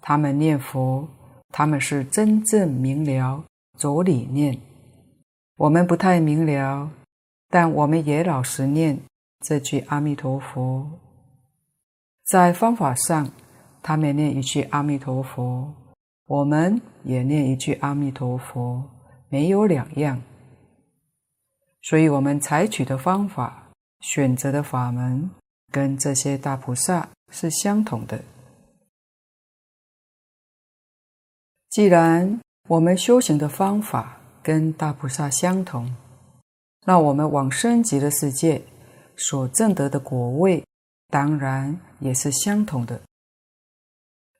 [0.01, 1.09] 他们念佛，
[1.49, 3.43] 他们是真正明了
[3.77, 4.57] 走理念。
[5.57, 6.89] 我们不太明了，
[7.49, 9.01] 但我们也老实念
[9.41, 10.91] 这句阿弥陀佛。
[12.25, 13.31] 在方法上，
[13.83, 15.73] 他们念一句阿弥陀佛，
[16.27, 18.83] 我们也念一句阿弥陀佛，
[19.29, 20.21] 没有两样。
[21.83, 23.69] 所以，我们采取的方法、
[24.01, 25.31] 选择的法门
[25.71, 28.21] 跟这些大菩萨是相同的。
[31.71, 35.95] 既然我们修行的方法跟大菩萨相同，
[36.87, 38.63] 那我们往生极的世界
[39.17, 40.65] 所证得的果位，
[41.09, 43.01] 当然也是相同的。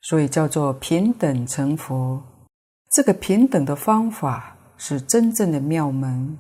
[0.03, 2.23] 所以叫做平等成佛。
[2.93, 6.39] 这个平等的方法是真正的妙门，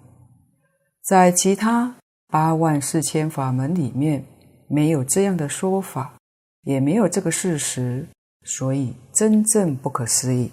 [1.02, 1.96] 在其他
[2.28, 4.24] 八万四千法门里面
[4.68, 6.16] 没有这样的说法，
[6.62, 8.06] 也没有这个事实，
[8.44, 10.52] 所以真正不可思议。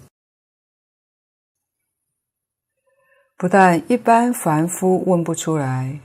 [3.36, 6.00] 不但一般凡夫问不出来，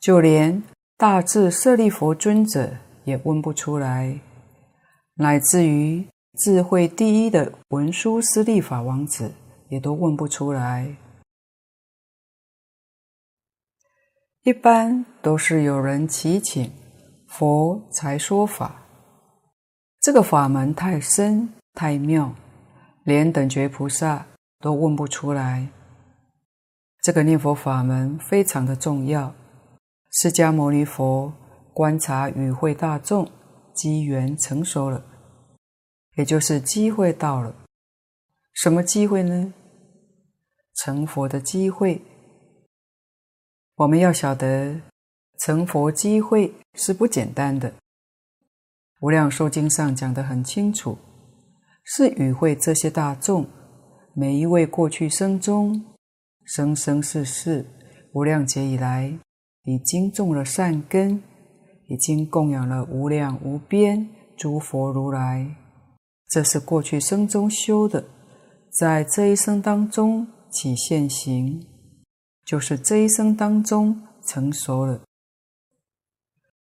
[0.00, 0.62] 就连
[1.02, 4.20] 大智舍利弗尊者也问不出来，
[5.14, 6.06] 乃至于
[6.38, 9.34] 智慧第一的文殊师利法王子
[9.68, 10.94] 也都问不出来。
[14.44, 16.72] 一般都是有人祈请
[17.26, 18.82] 佛才说法，
[20.00, 22.32] 这个法门太深太妙，
[23.02, 24.24] 连等觉菩萨
[24.60, 25.66] 都问不出来。
[27.02, 29.34] 这个念佛法门非常的重要。
[30.14, 31.32] 释迦牟尼佛
[31.72, 33.26] 观察与会大众，
[33.74, 35.02] 机缘成熟了，
[36.16, 37.54] 也就是机会到了。
[38.52, 39.54] 什么机会呢？
[40.74, 42.02] 成佛的机会。
[43.76, 44.82] 我们要晓得，
[45.38, 47.72] 成佛机会是不简单的。
[49.00, 50.98] 无量寿经上讲得很清楚，
[51.84, 53.48] 是与会这些大众，
[54.14, 55.82] 每一位过去生中。
[56.44, 57.64] 生生世世，
[58.12, 59.18] 无量劫以来，
[59.64, 61.22] 已经种了善根，
[61.88, 65.56] 已经供养了无量无边诸佛如来。
[66.28, 68.04] 这是过去生中修的，
[68.70, 71.66] 在这一生当中起现行，
[72.44, 75.02] 就是这一生当中成熟了。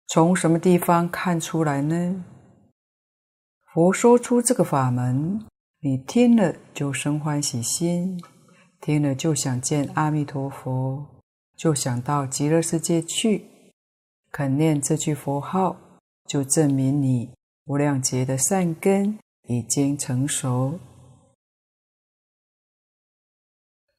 [0.08, 2.26] 从什么地方看出来呢？
[3.74, 5.46] 佛说出这个法门，
[5.80, 8.22] 你听了就生欢喜心。
[8.82, 11.06] 听了就想见阿弥陀佛，
[11.62, 13.46] 就想到极乐世界去，
[14.32, 15.78] 肯念这句佛号，
[16.26, 17.30] 就证明你
[17.66, 20.80] 无量劫的善根已经成熟。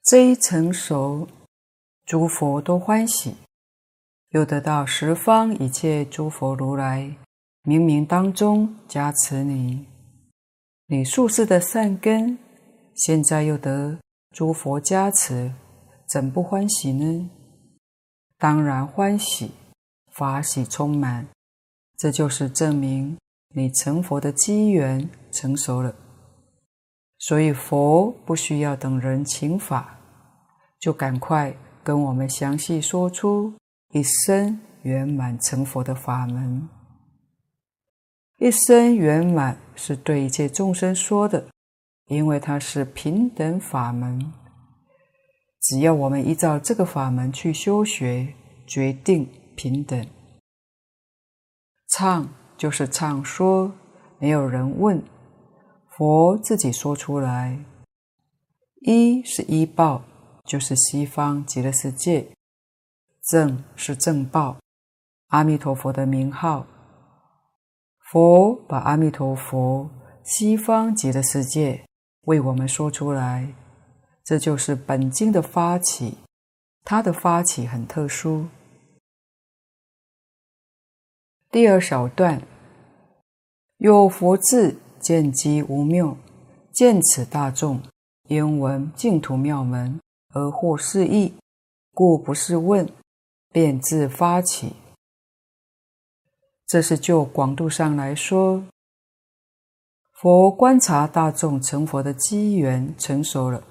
[0.03, 1.29] 这一成熟，
[2.05, 3.37] 诸佛都欢喜，
[4.31, 7.17] 又得到十方一切诸佛如来
[7.63, 9.87] 冥冥当中加持你，
[10.89, 12.37] 你宿世的善根，
[12.97, 14.01] 现在又得。
[14.35, 15.53] 诸佛加持，
[16.09, 17.31] 怎不欢喜呢？
[18.43, 19.53] 当然欢喜，
[20.11, 21.29] 法喜充满。
[21.97, 23.17] 这就是证明
[23.55, 25.95] 你成佛的机缘成熟了。
[27.21, 29.97] 所以佛不需要等人请法，
[30.81, 33.55] 就赶快跟我们详细说出
[33.93, 36.69] 一生圆满成佛的法门。
[38.41, 41.47] 一生圆满是对一切众生说的。
[42.07, 44.33] 因为它是平等法门，
[45.63, 48.35] 只要我们依照这个法门去修学，
[48.67, 50.07] 决定平等。
[51.89, 53.73] 唱就是唱说，
[54.19, 55.03] 没有人问，
[55.91, 57.65] 佛自己说出来。
[58.81, 60.03] 一是依报，
[60.45, 62.27] 就是西方极乐世界。
[63.31, 64.57] 正是正报，
[65.29, 66.67] 阿弥陀佛的名号。
[68.11, 69.89] 佛把阿弥陀佛
[70.25, 71.85] 西方极乐世界。
[72.23, 73.53] 为我们说出来，
[74.25, 76.19] 这就是本经的发起，
[76.85, 78.47] 它的发起很特殊。
[81.51, 82.43] 第二小段，
[83.79, 86.17] 有佛智见机无谬，
[86.73, 87.83] 见此大众
[88.29, 90.01] 焉闻净土妙门
[90.31, 91.35] 而获是义，
[91.93, 92.89] 故不是问，
[93.51, 94.75] 便自发起。
[96.67, 98.65] 这是就广度上来说。
[100.13, 103.63] 佛观察大众成佛的机缘成熟了，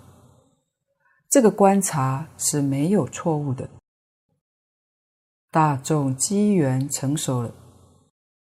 [1.31, 3.69] 这个观察是没有错误的。
[5.49, 7.53] 大众机缘成熟了，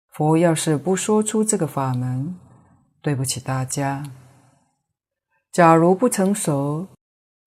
[0.08, 2.36] 佛要是不说出这个法门，
[3.00, 4.02] 对不起大家。
[5.52, 6.88] 假如不成熟，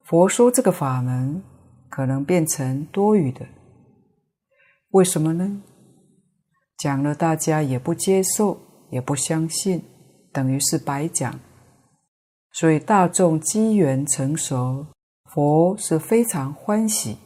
[0.06, 1.44] 佛说这个法门
[1.90, 3.46] 可能变成多余的。
[4.92, 5.62] 为什么呢？
[6.78, 8.58] 讲了大家也不接受，
[8.92, 9.84] 也不相信。
[10.32, 11.38] 等于是白讲，
[12.54, 14.88] 所以大众机缘成熟，
[15.34, 17.18] 佛是非常欢喜，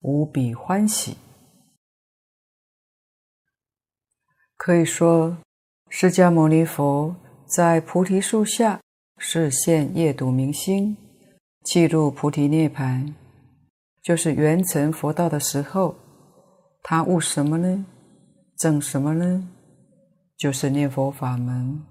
[0.00, 1.16] 无比欢喜。
[4.58, 5.38] 可以说，
[5.88, 8.82] 释迦牟尼佛在菩提树下
[9.16, 10.94] 示现夜读明星，
[11.64, 13.14] 契入菩提涅槃，
[14.02, 15.96] 就是圆成佛道的时候，
[16.82, 17.86] 他悟什么呢？
[18.58, 19.48] 证什么呢？
[20.36, 21.82] 就是念佛法门。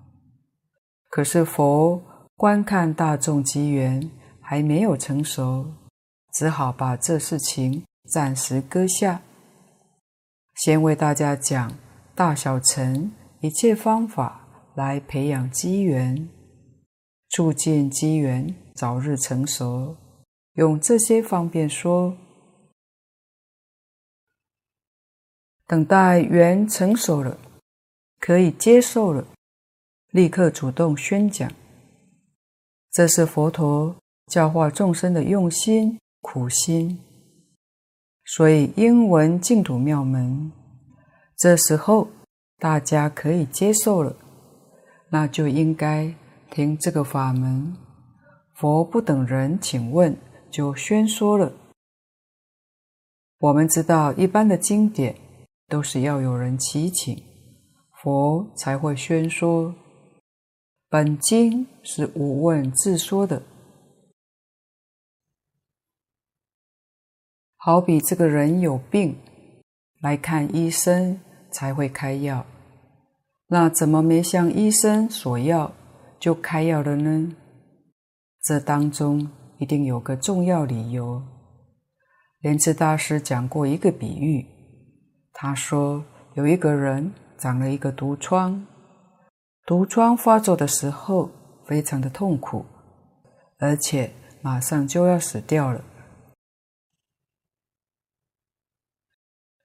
[1.09, 1.99] 可是佛
[2.35, 4.11] 观看大众机缘
[4.53, 5.65] 还没有成熟，
[6.31, 9.19] 只好把这事情暂时搁下，
[10.57, 11.75] 先为大家讲
[12.13, 16.29] 大小乘一切方法来培养机缘，
[17.29, 19.97] 促进机缘早日成熟。
[20.53, 22.15] 用这些方便说，
[25.65, 27.39] 等待缘成熟了，
[28.19, 29.25] 可以接受了，
[30.11, 31.51] 立刻主动宣讲。
[32.91, 33.95] 这是佛陀
[34.27, 36.99] 教化众生的用心苦心。
[38.25, 40.51] 所以应闻净土妙门，
[41.37, 42.07] 这时候
[42.59, 44.15] 大家可以接受了，
[45.09, 46.13] 那就应该
[46.49, 47.75] 听这个法门。
[48.53, 50.17] 佛不等人请问。
[50.53, 51.51] 就宣说了。
[53.39, 55.15] 我们知道，一般的经典
[55.67, 57.23] 都是要有人祈请，
[58.03, 59.73] 佛才会宣说。
[60.91, 63.41] 本经是无问自说的，
[67.65, 69.15] 好比这个人有病，
[70.01, 71.17] 来看医生
[71.49, 72.45] 才会开药，
[73.47, 75.71] 那怎么没向医生索要
[76.19, 77.33] 就开药了呢？
[78.41, 79.29] 这当中。
[79.59, 81.21] 一定有个重要理由。
[82.41, 84.45] 莲池大师讲过一个比喻，
[85.31, 86.03] 他说
[86.33, 88.65] 有一个人长了一个毒疮，
[89.65, 91.29] 毒疮发作的时候
[91.65, 92.65] 非常的痛苦，
[93.59, 94.11] 而且
[94.41, 95.81] 马上就要死掉了。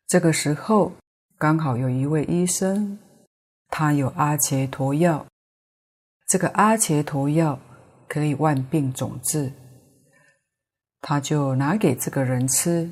[0.09, 0.91] 这个时候
[1.37, 2.99] 刚好有一位医生，
[3.69, 5.27] 他有阿伽陀药，
[6.27, 7.59] 这个阿伽陀药
[8.09, 9.53] 可以万病总治。
[11.03, 12.91] 他就拿给这个人吃，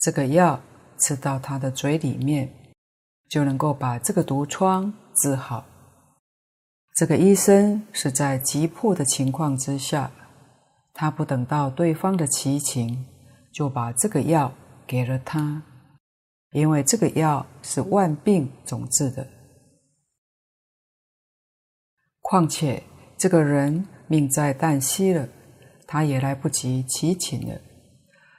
[0.00, 0.60] 这个药
[0.98, 2.52] 吃到他的嘴里面，
[3.28, 5.64] 就能够把这个毒疮治好。
[6.96, 10.10] 这个医生是在急迫的情况之下，
[10.92, 13.06] 他不等到对方的齐情，
[13.52, 14.52] 就把这个药
[14.88, 15.62] 给了他，
[16.56, 19.28] 因为这个药是万病总治的。
[22.22, 22.82] 况且
[23.18, 25.28] 这个人命在旦夕了。
[25.88, 27.60] 他也来不及祈请了，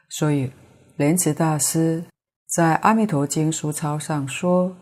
[0.09, 0.51] 所以
[0.97, 2.03] 莲池大师
[2.45, 4.75] 在《阿弥陀经》书钞上说：“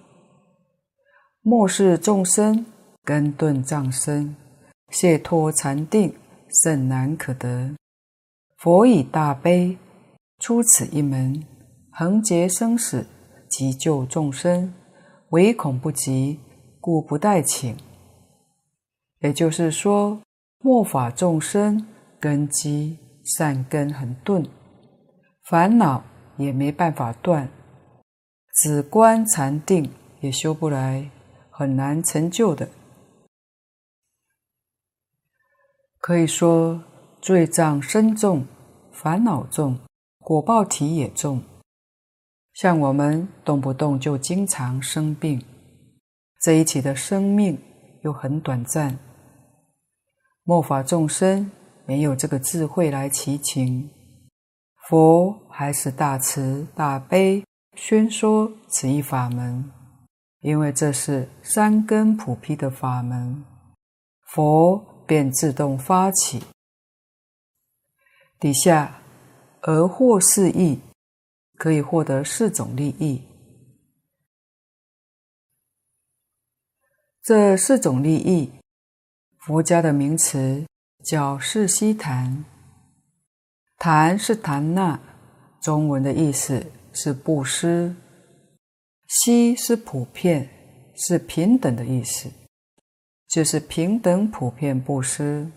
[1.46, 2.66] 末世众生
[3.04, 4.36] 根钝障深，
[4.90, 6.12] 解脱禅定
[6.64, 7.76] 甚难可得。
[8.58, 9.78] 佛以大悲
[10.40, 11.46] 出此一门，
[11.92, 13.06] 横劫生死，
[13.58, 14.74] 急救众生，
[15.30, 16.40] 唯恐不及，
[16.82, 17.78] 故不待请。”
[19.24, 20.20] 也就是说，
[20.60, 21.88] 末法众生。
[22.18, 24.44] 根基善根很钝，
[25.44, 26.04] 烦恼
[26.38, 27.48] 也没办法断，
[28.56, 29.92] 止观禅定
[30.22, 31.12] 也修不来，
[31.52, 32.68] 很难成就的。
[36.00, 36.84] 可以说
[37.22, 38.48] 罪障深重，
[38.92, 39.78] 烦恼重，
[40.20, 41.44] 果报体也重。
[42.56, 45.44] 像我们动不动就经常生病，
[46.42, 47.62] 这一起的生命
[48.04, 48.98] 又很短暂，
[50.44, 51.52] 末法众生。
[51.88, 53.88] 没有这个智慧来祈请，
[54.90, 57.44] 佛还是大慈大悲
[57.76, 59.72] 宣说此一法门，
[60.40, 63.46] 因为这是三根普披的法门，
[64.34, 66.42] 佛便自动发起。
[68.40, 69.00] 底下
[69.62, 70.80] 而获四益，
[71.58, 73.22] 可以获得四种利益。
[77.24, 78.52] 这四种利益，
[79.40, 80.66] 佛家的名词。
[81.06, 82.44] 叫四悉檀，
[83.78, 85.00] 檀是檀那，
[85.62, 87.94] 中文的意思是布施；
[89.08, 90.50] 悉是普遍，
[90.96, 92.28] 是平等的意思，
[93.28, 95.52] 就是平等普遍布施。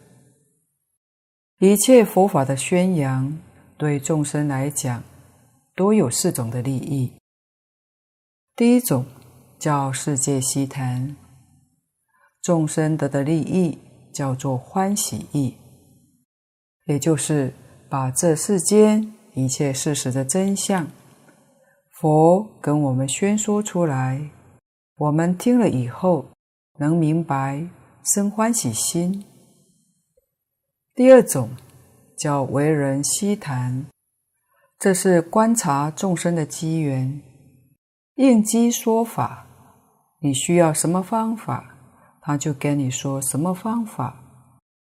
[1.60, 3.40] 一切佛法的宣扬，
[3.78, 5.02] 对众生来讲，
[5.78, 7.12] 都有四种的利益。
[8.56, 9.06] 第一种
[9.56, 11.14] 叫世界悉谈，
[12.42, 13.78] 众生得的利益。
[14.10, 15.54] 叫做欢喜益，
[16.86, 17.52] 也就是
[17.88, 20.88] 把这世间一切事实的真相，
[22.00, 24.30] 佛跟我们宣说出来，
[24.96, 26.26] 我们听了以后
[26.80, 27.64] 能明白，
[28.02, 29.24] 生欢喜心。
[30.96, 31.50] 第二种
[32.18, 33.86] 叫为人悉谈，
[34.78, 37.20] 这是观察众生的机缘，
[38.14, 39.44] 应机说法，
[40.20, 41.74] 你需要什么方法？
[42.20, 44.22] 他就跟你说什么方法，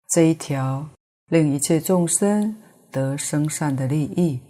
[0.08, 0.88] 这一条
[1.28, 2.56] 令一切众生
[2.90, 4.40] 得生善的利益，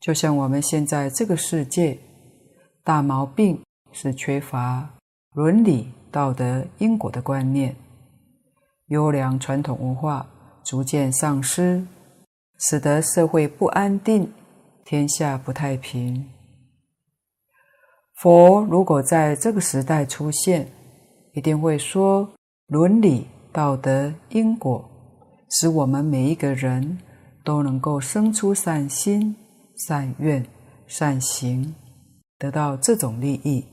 [0.00, 1.96] 就像我们现在这个世界，
[2.82, 4.88] 大毛病是缺乏
[5.34, 7.76] 伦理、道德、因果的观念，
[8.86, 10.26] 优良传统文化
[10.64, 11.86] 逐渐丧失，
[12.58, 14.32] 使得社会不安定，
[14.90, 16.30] 天下不太平。
[18.14, 20.66] 佛如果在这个时代出现，
[21.34, 22.32] 一定会说
[22.68, 24.88] 伦理、道德、因果，
[25.50, 27.00] 使我们每一个人
[27.44, 29.36] 都能够生出善心、
[29.76, 30.42] 善愿、
[30.86, 31.74] 善行，
[32.38, 33.66] 得到这种利益。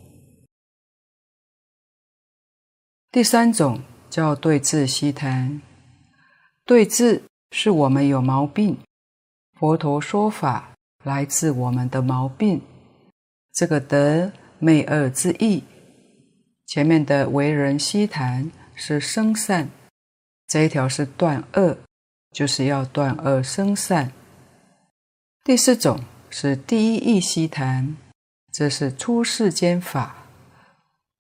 [3.09, 5.61] 第三种叫对治悉檀，
[6.66, 8.78] 对治是我们有毛病，
[9.57, 10.74] 佛陀说法
[11.06, 12.62] 来治我们的毛病。
[13.53, 15.64] 这个得昧恶之意，
[16.66, 19.70] 前面的为人悉谈是生善，
[20.45, 21.78] 这一条是断恶，
[22.32, 24.12] 就是要断恶生善。
[25.43, 27.95] 第四种是第一义悉檀，
[28.51, 30.26] 这是出世间法，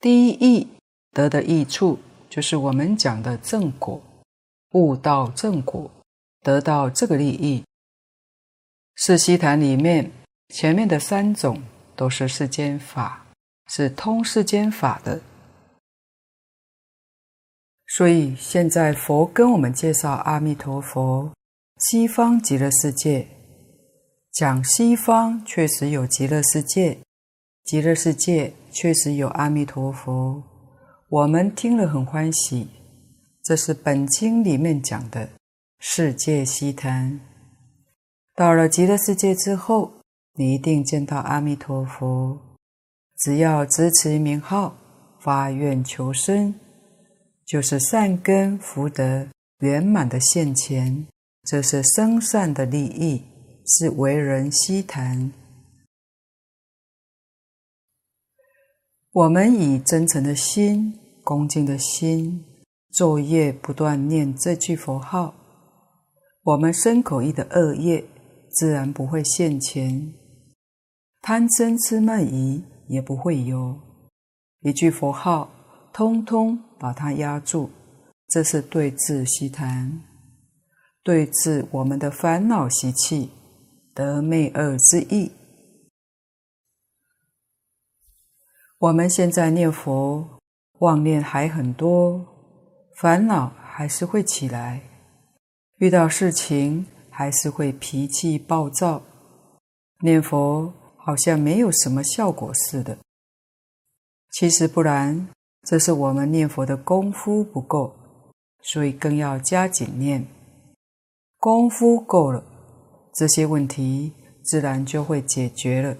[0.01, 0.67] 第一义
[1.11, 4.01] 得的益处就是我们讲的正果，
[4.71, 5.89] 悟道正果，
[6.41, 7.63] 得到这个利益。
[8.95, 10.11] 四悉檀里面
[10.49, 11.61] 前面的三种。
[11.97, 13.25] 都是世间法，
[13.67, 15.21] 是通世间法的。
[17.87, 21.31] 所以现在佛跟我们介绍阿弥陀佛，
[21.79, 23.25] 西方极乐世界，
[24.33, 26.97] 讲西方确实有极乐世界，
[27.63, 30.43] 极乐世界确实有阿弥陀佛，
[31.07, 32.67] 我们听了很欢喜。
[33.41, 35.29] 这是本经里面讲的
[35.79, 37.21] 世界悉檀。
[38.35, 39.91] 到了极乐世界之后。
[40.37, 42.37] 你一定见到阿弥陀佛，
[43.19, 44.75] 只要执持名号，
[45.17, 46.53] 发愿求生，
[47.45, 49.29] 就是善根福德
[49.59, 51.07] 圆满的现前，
[51.43, 53.23] 这是生善的利益，
[53.65, 55.31] 是为人悉谈。
[59.13, 62.43] 我们以真诚的心、恭敬的心，
[62.93, 65.33] 昼夜不断念这句佛号，
[66.43, 68.03] 我们身口意的恶业
[68.55, 70.13] 自然不会现前。
[71.21, 73.79] 贪嗔痴慢疑也不会有，
[74.61, 75.49] 一句佛号，
[75.91, 77.69] 通通把它压住，
[78.27, 80.01] 这是对治悉檀，
[81.03, 83.31] 对治我们的烦恼习气，
[83.93, 85.31] 得昧恶之意。
[88.77, 90.39] 我们现在念佛，
[90.79, 92.23] 妄念还很多，
[92.97, 94.81] 烦恼还是会起来，
[95.77, 96.85] 遇到事情
[97.15, 99.01] 还是会脾气暴躁，
[100.01, 100.73] 念佛。
[101.05, 102.97] 好像没有什么效果似的。
[104.31, 105.29] 其实不然，
[105.61, 107.95] 这是我们念佛的功夫不够，
[108.63, 110.25] 所以更要加紧念。
[111.37, 112.43] 功夫够了，
[113.13, 114.13] 这些问题
[114.43, 115.95] 自然就会解决了。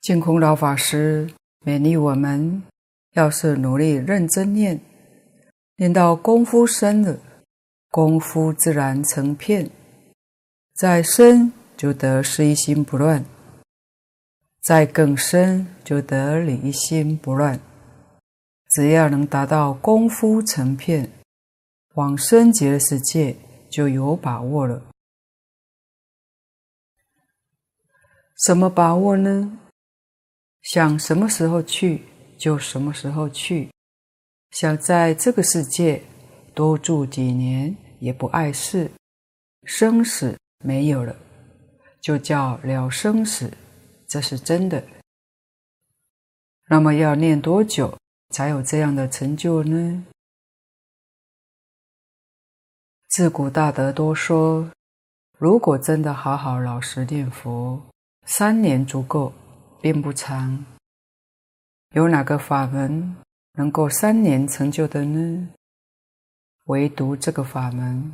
[0.00, 1.30] 净空老法师
[1.66, 2.62] 勉励我们，
[3.12, 4.80] 要是努力认真念，
[5.80, 7.18] 念到功夫深了，
[7.88, 9.70] 功夫自然成片。
[10.74, 13.24] 再深就得是一心不乱，
[14.62, 17.58] 再更深就得理一心不乱。
[18.68, 21.10] 只要能达到功夫成片，
[21.94, 23.34] 往生极乐世界
[23.70, 24.82] 就有把握了。
[28.44, 29.58] 什么把握呢？
[30.60, 32.02] 想什么时候去
[32.38, 33.70] 就什么时候去，
[34.50, 36.02] 想在这个世界
[36.54, 38.90] 多住几年也不碍事，
[39.64, 40.36] 生死。
[40.62, 41.16] 没有了，
[42.02, 43.50] 就叫了生死，
[44.06, 44.84] 这是真的。
[46.68, 47.96] 那么要念多久
[48.28, 50.04] 才有这样的成就呢？
[53.08, 54.70] 自古大德都说，
[55.38, 57.80] 如果真的好好老实念佛，
[58.26, 59.32] 三年足够，
[59.80, 60.62] 并不长。
[61.94, 63.16] 有哪个法门
[63.54, 65.48] 能够三年成就的呢？
[66.66, 68.12] 唯独这个法门。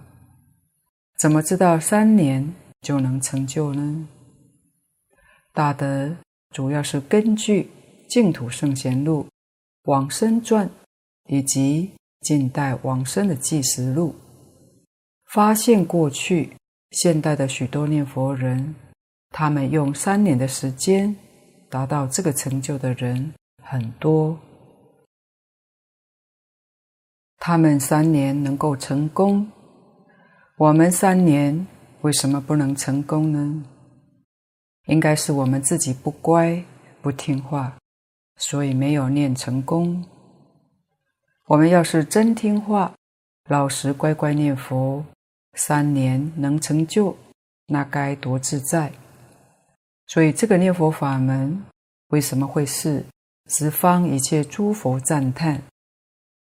[1.18, 4.09] 怎么知道三年就能成就呢？
[5.53, 6.14] 大德
[6.51, 7.62] 主要是根据
[8.09, 9.22] 《净土圣贤录》
[9.84, 10.66] 《往生传》
[11.28, 14.14] 以及近代往生的记实录，
[15.32, 16.53] 发现过去
[16.91, 18.74] 现代的许多念佛人，
[19.30, 21.14] 他们用三年的时间
[21.68, 23.32] 达到这个成就的人
[23.62, 24.39] 很多。
[27.49, 29.49] 他们三年能够成功。
[30.57, 31.64] 我们三年
[32.01, 33.64] 为什么不能成功呢？
[34.86, 36.61] 应该是我们自己不乖、
[37.01, 37.76] 不听话，
[38.38, 40.05] 所以没有念成功。
[41.47, 42.92] 我们要是真听话、
[43.49, 45.05] 老实乖乖念佛，
[45.55, 47.16] 三年能成就，
[47.68, 48.90] 那该多自在！
[50.09, 51.62] 所以这个念佛法门
[52.09, 53.05] 为什么会是
[53.47, 55.62] 十方一切诸佛赞叹？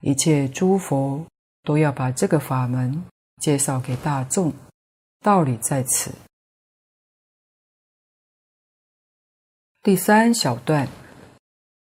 [0.06, 1.26] 一切诸佛
[1.64, 3.04] 都要把这个法门
[3.42, 4.54] 介绍给大众，
[5.22, 6.14] 道理在此。
[9.82, 10.88] 第三小段，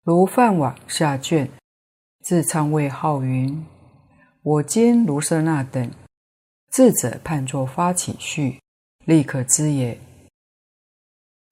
[0.04, 1.50] 如饭网下卷，
[2.20, 3.66] 自唱谓号云
[4.42, 5.90] ：“我今卢舍那等，
[6.70, 8.60] 智者判作发起序，
[9.04, 10.00] 立可知也。”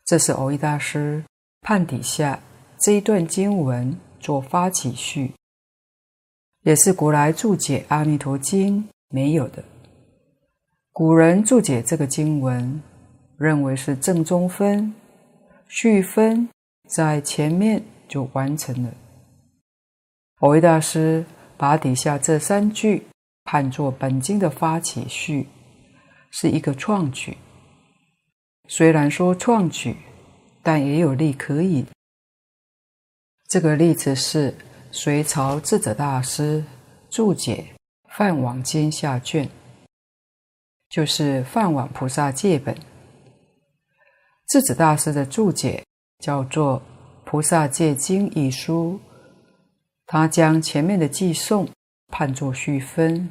[0.06, 1.24] 这是蕅益大师
[1.62, 2.40] 判底下
[2.78, 5.34] 这一段经文做发起序，
[6.62, 9.64] 也是古来注解《阿弥陀经》没有的。
[10.92, 12.80] 古人注解这个经文，
[13.36, 14.94] 认为是正中分。
[15.66, 16.48] 序分
[16.86, 18.92] 在前面就完成了。
[20.38, 21.24] 蕅益大师
[21.56, 23.04] 把底下这三句
[23.44, 25.48] 判作本经的发起序，
[26.30, 27.38] 是一个创举。
[28.68, 29.96] 虽然说创举，
[30.62, 31.86] 但也有例可以。
[33.48, 34.54] 这个例子是
[34.94, 36.62] 隋朝智者大师
[37.08, 37.64] 注解
[38.14, 39.48] 《梵王经》下卷，
[40.90, 42.74] 就是《梵王菩萨戒本》。
[44.48, 45.82] 智者大师的注解
[46.18, 46.78] 叫做
[47.24, 49.00] 《菩萨戒经》一书，
[50.04, 51.66] 他将前面的偈颂
[52.08, 53.30] 判作序分，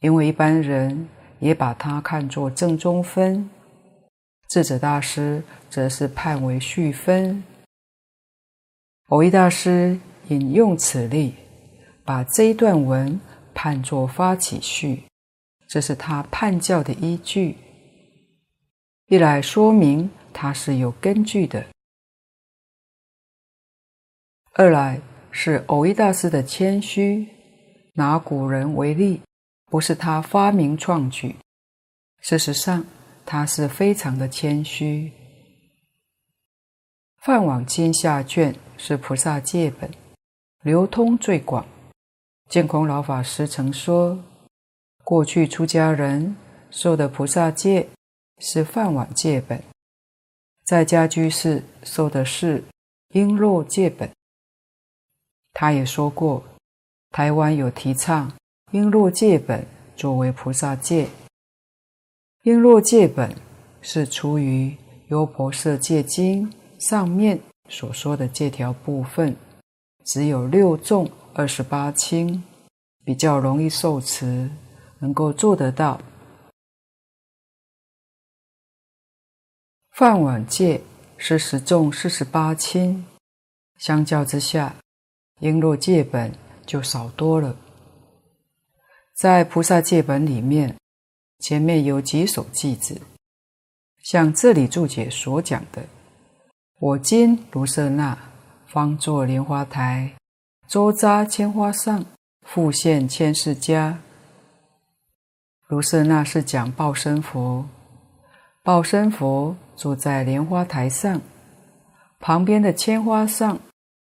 [0.00, 1.06] 因为一般人
[1.38, 3.50] 也把它看作正中分。
[4.48, 7.44] 智者大师则是判为序分。
[9.08, 11.34] 蕅益大师引用此例，
[12.04, 13.20] 把这一段文
[13.54, 15.04] 判作发起序，
[15.68, 17.56] 这是他判教的依据。
[19.06, 20.10] 一来说明。
[20.34, 21.66] 他是有根据的。
[24.54, 24.98] 二来
[25.30, 27.28] 是蕅益大师的谦虚，
[27.92, 29.20] 拿古人为例，
[29.66, 31.36] 不是他发明创举。
[32.22, 32.82] 事实上，
[33.26, 35.10] 他是非常的谦虚。
[37.20, 39.90] 《梵网经》下卷是菩萨戒本，
[40.64, 41.66] 流通最广。
[42.48, 44.16] 净空老法师曾说，
[45.02, 46.36] 过去出家人
[46.70, 47.88] 受的菩萨戒
[48.38, 49.60] 是饭碗戒本。
[50.64, 52.62] 在家居士受的是
[53.10, 54.08] 璎珞戒本。
[55.52, 56.44] 他也说过，
[57.10, 58.32] 台湾有提倡
[58.70, 61.08] 璎珞戒本作为菩萨戒。
[62.44, 63.34] 璎珞戒本
[63.80, 64.68] 是出于
[65.08, 66.48] 《优婆塞戒经》
[66.88, 69.36] 上面所说的戒条部分，
[70.04, 72.42] 只有六重二十八轻，
[73.04, 74.50] 比较容易受持，
[74.98, 76.00] 能够做得到。
[79.90, 80.80] 梵网戒
[81.16, 83.04] 是十重四十八轻，
[83.78, 84.74] 相较之下，
[85.40, 86.32] 璎珞戒本
[86.66, 87.56] 就少多了。
[89.14, 90.74] 在菩萨戒本里面，
[91.38, 93.00] 前面有几首偈子，
[94.02, 95.86] 像这里注解所讲的
[96.80, 98.31] ：“我今如舍那
[98.72, 100.14] 方作莲花台，
[100.66, 102.06] 周匝千花上，
[102.40, 103.98] 复现千世家。”
[105.68, 107.68] 卢舍那是讲报身佛。
[108.62, 111.20] 报身佛坐在莲花台上，
[112.18, 113.60] 旁边的千花上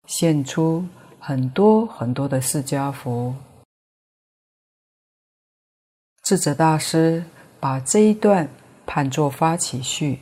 [0.08, 0.88] 现出
[1.20, 3.36] 很多很多的释迦佛。
[6.24, 7.26] 智者大师
[7.60, 8.48] 把这一段
[8.86, 10.20] 判作发起序，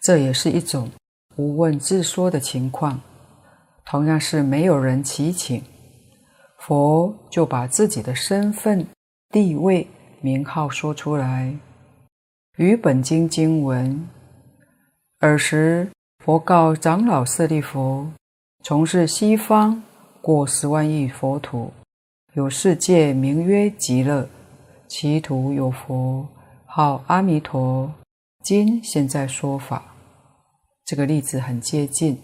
[0.00, 0.90] 这也是一种
[1.36, 3.00] 无问自说的情况。
[3.84, 5.62] 同样是没有人祈请，
[6.58, 8.86] 佛就把自己的身份、
[9.30, 9.86] 地位、
[10.20, 11.54] 名号说出来。
[12.56, 14.08] 于本经经文，
[15.20, 15.90] 尔时
[16.24, 18.06] 佛告长老舍利弗：
[18.62, 19.82] 从事西方
[20.20, 21.72] 过十万亿佛土，
[22.34, 24.28] 有世界名曰极乐，
[24.86, 26.28] 其土有佛
[26.66, 27.92] 号阿弥陀。
[28.44, 29.94] 今现在说法，
[30.84, 32.18] 这个例子很接近，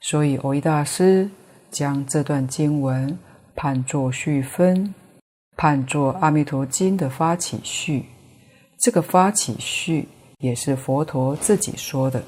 [0.00, 1.28] 所以蕅益大师
[1.70, 3.18] 将这段经文
[3.54, 4.94] 判作序分，
[5.56, 8.04] 判作《阿弥陀经》的发起序。
[8.78, 10.06] 这个发起序
[10.38, 12.22] 也是佛陀自己说的。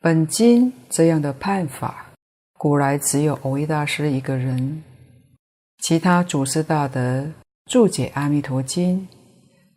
[0.00, 2.12] 本经这样的判法，
[2.54, 4.82] 古来只有蕅益大师一个人，
[5.78, 7.30] 其他祖师大德
[7.66, 9.00] 注解《阿弥陀经》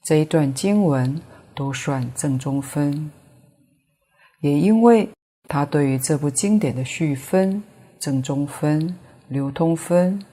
[0.04, 1.22] 这一段经文
[1.54, 3.12] 都算正中分。
[4.46, 5.10] 也因为
[5.50, 7.64] 他对于这部经典的序分、
[7.98, 8.96] 正中分、
[9.28, 10.24] 流通分，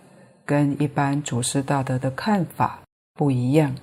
[0.45, 2.79] 跟一般祖师大德的看法。
[3.15, 3.75] 不一样，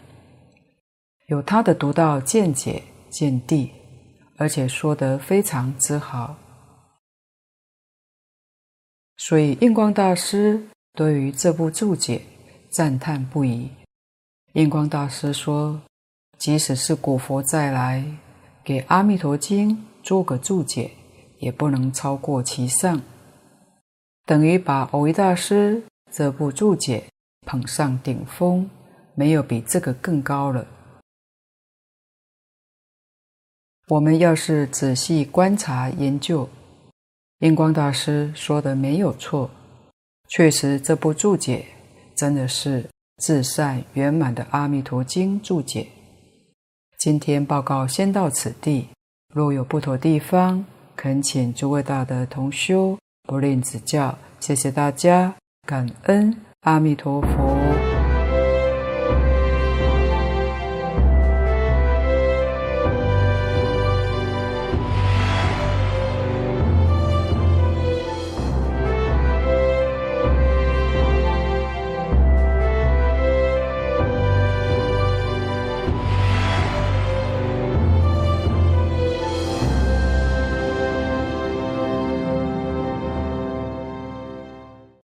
[1.30, 3.72] 有他的独到见解见地，
[4.38, 6.36] 而且说得非常之好。
[9.18, 10.62] 所以印光大师
[10.94, 12.22] 对于这部注解
[12.70, 13.68] 赞叹不已。
[14.54, 15.82] 印光大师说，
[16.38, 18.06] 即使是古佛再来
[18.64, 19.76] 给《阿弥陀经》
[20.10, 20.90] 做个注解，
[21.38, 23.00] 也不能超过其上，
[24.26, 27.04] 等于把蕅益大师这部注解
[27.46, 28.68] 捧上顶峰，
[29.14, 30.66] 没有比这个更高了。
[33.90, 36.50] 我们要是仔细观察研究，
[37.42, 39.52] 印光大师说的没有错，
[40.28, 41.68] 确实这部注解
[42.16, 42.90] 真的是
[43.22, 45.88] 至善圆满的《阿弥陀经》注解。
[46.98, 48.88] 今天报告先到此地，
[49.32, 50.66] 若有不妥地方，
[50.96, 54.18] 恳请诸位大德同修不吝指教。
[54.40, 55.36] 谢谢大家，
[55.68, 57.89] 感恩阿弥陀佛。